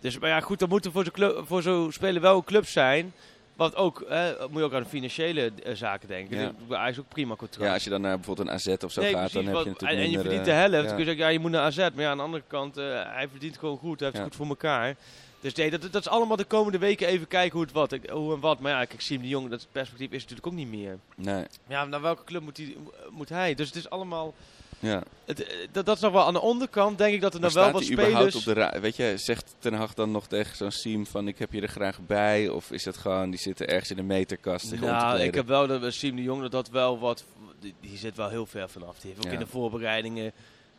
[0.00, 3.12] Dus, maar ja, goed, dan moeten voor zo'n voor zo'n speler wel clubs zijn.
[3.56, 6.36] Want ook, hè, moet je ook aan de financiële eh, zaken denken.
[6.38, 6.52] Ja.
[6.68, 7.66] Dus, Hij is ook prima contract.
[7.66, 9.64] Ja, als je dan naar bijvoorbeeld een AZ of zo Nee, gaat, precies, dan heb
[9.64, 10.72] je natuurlijk en, en je verdient de eh, helft.
[10.74, 10.78] ja.
[10.80, 11.76] Dan kun je zeggen, ja, je moet naar AZ.
[11.76, 14.00] Maar ja, aan de andere kant, eh, hij verdient gewoon goed.
[14.00, 14.24] Hij heeft Ja.
[14.24, 14.96] het goed voor elkaar.
[15.44, 17.92] Dus nee, dat, dat is allemaal de komende weken even kijken hoe het wat.
[17.92, 18.60] Ik- Hoe en wat.
[18.60, 20.98] Maar ja, kijk, Siem de Jong, dat perspectief is natuurlijk ook niet meer.
[21.16, 22.76] Nee, Ja, naar welke club moet, die,
[23.10, 23.54] moet hij?
[23.54, 24.34] Dus het is allemaal...
[24.78, 25.02] ja.
[25.24, 27.52] Het, eh, dat, dat is nog wel aan de onderkant, denk ik, dat er nog
[27.52, 28.34] wel wat spelers...
[28.46, 31.52] op de Weet je, zegt Ten Hag dan nog tegen zo'n Siem van ik heb
[31.52, 32.48] je er graag bij?
[32.48, 35.46] Of is het gewoon, die zitten ergens in de meterkast zich te Nou, ik heb
[35.46, 37.24] wel dat we Siem de Jong, dat dat wel wat...
[37.60, 38.98] Die, die zit wel heel ver vanaf.
[38.98, 39.38] Die heeft ook Ja.
[39.38, 40.32] in de voorbereidingen,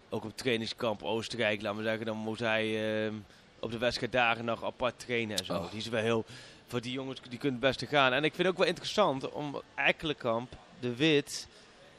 [0.10, 2.66] ook op trainingskamp Oostenrijk, laten we zeggen, dan moet hij
[3.06, 3.14] ehm,
[3.66, 5.54] op de wedstrijddagen nog apart trainen en zo.
[5.54, 5.70] Oh.
[5.70, 6.26] Die is wel heel...
[6.68, 8.14] Voor die jongens, die kunnen het beste gaan.
[8.14, 11.48] En ik vind het ook wel interessant om Ekkelenkamp, De Wit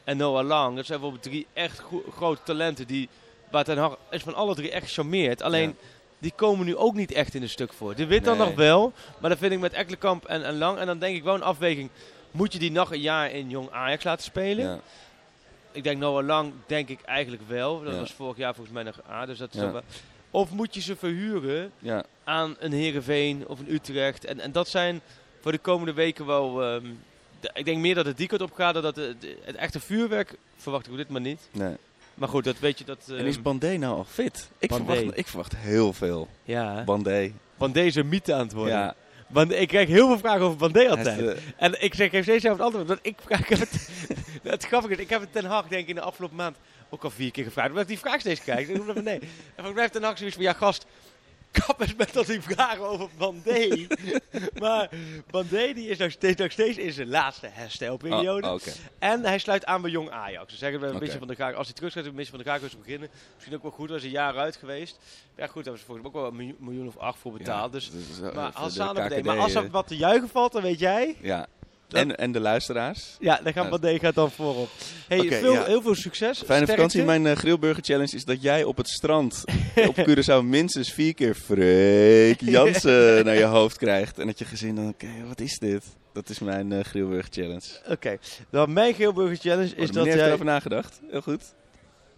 [0.03, 3.09] en Noah Lang, dat zijn bijvoorbeeld drie echt grote talenten die...
[3.51, 5.41] Waar Ten Hag is van alle drie echt gecharmeerd.
[5.41, 5.75] Alleen, Ja.
[6.19, 7.95] die komen nu ook niet echt in een stuk voor.
[7.95, 8.47] De Wit dan Nee.
[8.47, 10.77] nog wel, maar dan vind ik met Ekkelenkamp en, en Lang.
[10.77, 11.89] En dan denk ik wel een afweging.
[12.31, 14.65] Moet je die nog een jaar in jong Ajax laten spelen?
[14.65, 14.79] Ja.
[15.71, 17.83] Ik denk Noah Lang, denk ik eigenlijk wel.
[17.83, 17.99] Dat Ja.
[17.99, 19.25] was vorig jaar volgens mij nog A.
[19.25, 19.71] Dus dat is Ja.
[19.71, 19.81] wel.
[20.31, 22.03] Of moet je ze verhuren ja.
[22.23, 24.25] aan een Heerenveen of een Utrecht?
[24.25, 25.01] En, en dat zijn
[25.41, 26.63] voor de komende weken wel...
[26.63, 26.85] ehm,
[27.39, 28.73] de- ik denk meer dat het die kant op gaat.
[28.73, 31.49] dan Dat het, het echte vuurwerk verwacht ik op dit maar niet.
[31.51, 31.75] Nee.
[32.13, 32.85] Maar goed, dat weet je.
[32.85, 34.49] Dat, En is ehm, Bandé nou al fit?
[34.57, 34.95] Ik Bandé.
[34.95, 36.27] verwacht, ik verwacht heel veel.
[36.43, 37.31] ja, Bandé.
[37.57, 38.73] van deze mythe aan het worden.
[38.73, 38.95] Ja,
[39.27, 41.19] Want ik krijg heel veel vragen over Bandé altijd.
[41.37, 42.87] is, En ik zeg, geef steeds zelf het antwoord.
[42.87, 43.89] Want ik, heb het,
[44.43, 46.57] het grappige is, ik heb het Ten Hag denk ik in de afgelopen maand
[46.89, 47.69] ook al vier keer gevraagd.
[47.69, 48.67] Omdat ik die vraag steeds krijg.
[48.67, 49.19] Ik roep nee.
[49.19, 50.85] En volgens mij heeft zoiets van, ja gast,
[51.51, 53.87] kap eens met dat die vragen over Bandé.
[54.61, 54.89] maar
[55.31, 58.47] Bandé die is nog steeds, nog steeds in zijn laatste herstelperiode.
[58.47, 58.59] oh.
[58.99, 60.51] En hij sluit aan bij Jong Ajax.
[60.51, 61.55] Ze zeggen we een beetje van de Gaag.
[61.55, 63.09] Als hij terug gaat, een beetje van de Gaag te beginnen.
[63.33, 63.87] Misschien ook wel goed.
[63.87, 64.99] Dat is een jaar uit geweest.
[65.35, 67.71] Ja, goed, daar hebben ze volgens mij ook wel een miljoen, of acht voor betaald.
[67.71, 70.29] dus, dus, eh, maar voor Hassan de KKD, Maar als er eh, wat te juichen
[70.29, 71.17] valt, dan weet jij.
[71.21, 71.47] Ja.
[71.87, 73.15] Dat- En, en de luisteraars.
[73.19, 73.69] Ja, dan gaat.
[73.69, 74.69] Bandé gaat dan voorop.
[75.07, 75.63] Hey, veel, ja.
[75.63, 76.37] heel veel succes.
[76.37, 76.71] Fijne Sterkte.
[76.71, 77.03] vakantie.
[77.03, 79.43] Mijn eh, grillburger challenge is dat jij op het strand
[79.87, 84.19] op Curaçao minstens vier keer Freek Jansen naar je hoofd krijgt.
[84.19, 85.83] En dat je gezin dan, oké, wat is dit?
[86.13, 87.67] Dat is mijn eh grillburger challenge.
[87.89, 88.17] Oké,
[88.49, 90.27] dan mijn Geelburger Challenge Is is oh, de dat meneer heeft jij...
[90.27, 91.01] erover nagedacht.
[91.09, 91.41] Heel goed.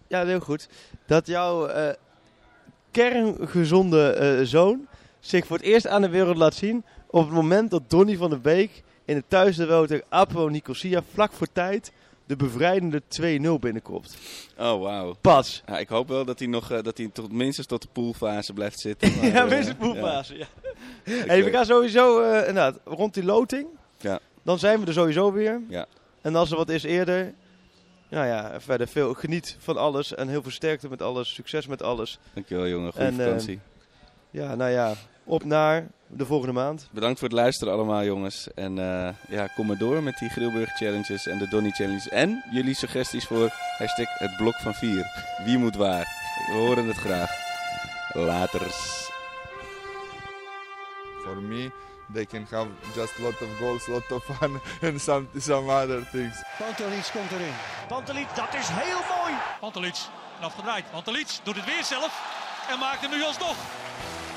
[0.08, 0.68] Ja, heel goed.
[1.06, 1.94] Dat jouw eh,
[2.90, 4.86] kerngezonde zoon
[5.20, 8.30] zich voor het eerst aan de wereld laat zien op het moment dat Donny van
[8.30, 11.92] der Beek in het thuisduel tegen Apo Nicosia vlak voor tijd
[12.26, 14.16] de bevrijdende 2-0 binnenkomt.
[14.58, 15.14] Oh, wauw.
[15.20, 15.62] Pas.
[15.66, 18.52] Ja, ik hoop wel dat hij nog eh, dat hij tot, minstens tot de poolfase
[18.52, 19.12] blijft zitten.
[19.16, 20.36] maar, ja, eh, minstens poolfase.
[20.36, 20.46] Ja.
[21.04, 23.66] Ik, Hey, we gaan sowieso, eh, inderdaad, rond die loting.
[23.96, 24.18] Ja.
[24.42, 25.60] Dan zijn we er sowieso weer.
[25.68, 25.86] Ja.
[26.20, 27.34] En als er wat is eerder,
[28.08, 31.82] nou ja, verder veel geniet van alles en heel veel sterkte met alles, succes met
[31.82, 32.18] alles.
[32.34, 33.62] Dankjewel jongen, goede En.
[34.30, 34.94] Ja, nou ja,
[35.24, 36.88] op naar de volgende maand.
[36.90, 38.54] Bedankt voor het luisteren allemaal jongens.
[38.54, 42.08] En eh, ja, kom maar door met die Grillburger challenges en de Donny challenges.
[42.08, 45.06] En jullie suggesties voor hashtag het blok van vier.
[45.44, 46.06] Wie moet waar?
[46.46, 47.30] We horen het graag.
[48.12, 49.08] Laters.
[51.22, 51.70] For me,
[52.12, 56.08] they can have just a lot of goals, lot of fun, and some some other
[56.10, 56.42] things.
[56.58, 57.54] Pantelic komt erin.
[57.88, 59.34] Pantelic, dat is heel mooi.
[59.60, 59.96] Pantelic,
[60.40, 60.90] afgedraaid.
[60.90, 62.12] Pantelic doet het weer zelf
[62.70, 63.56] en maakt hem nu alsnog.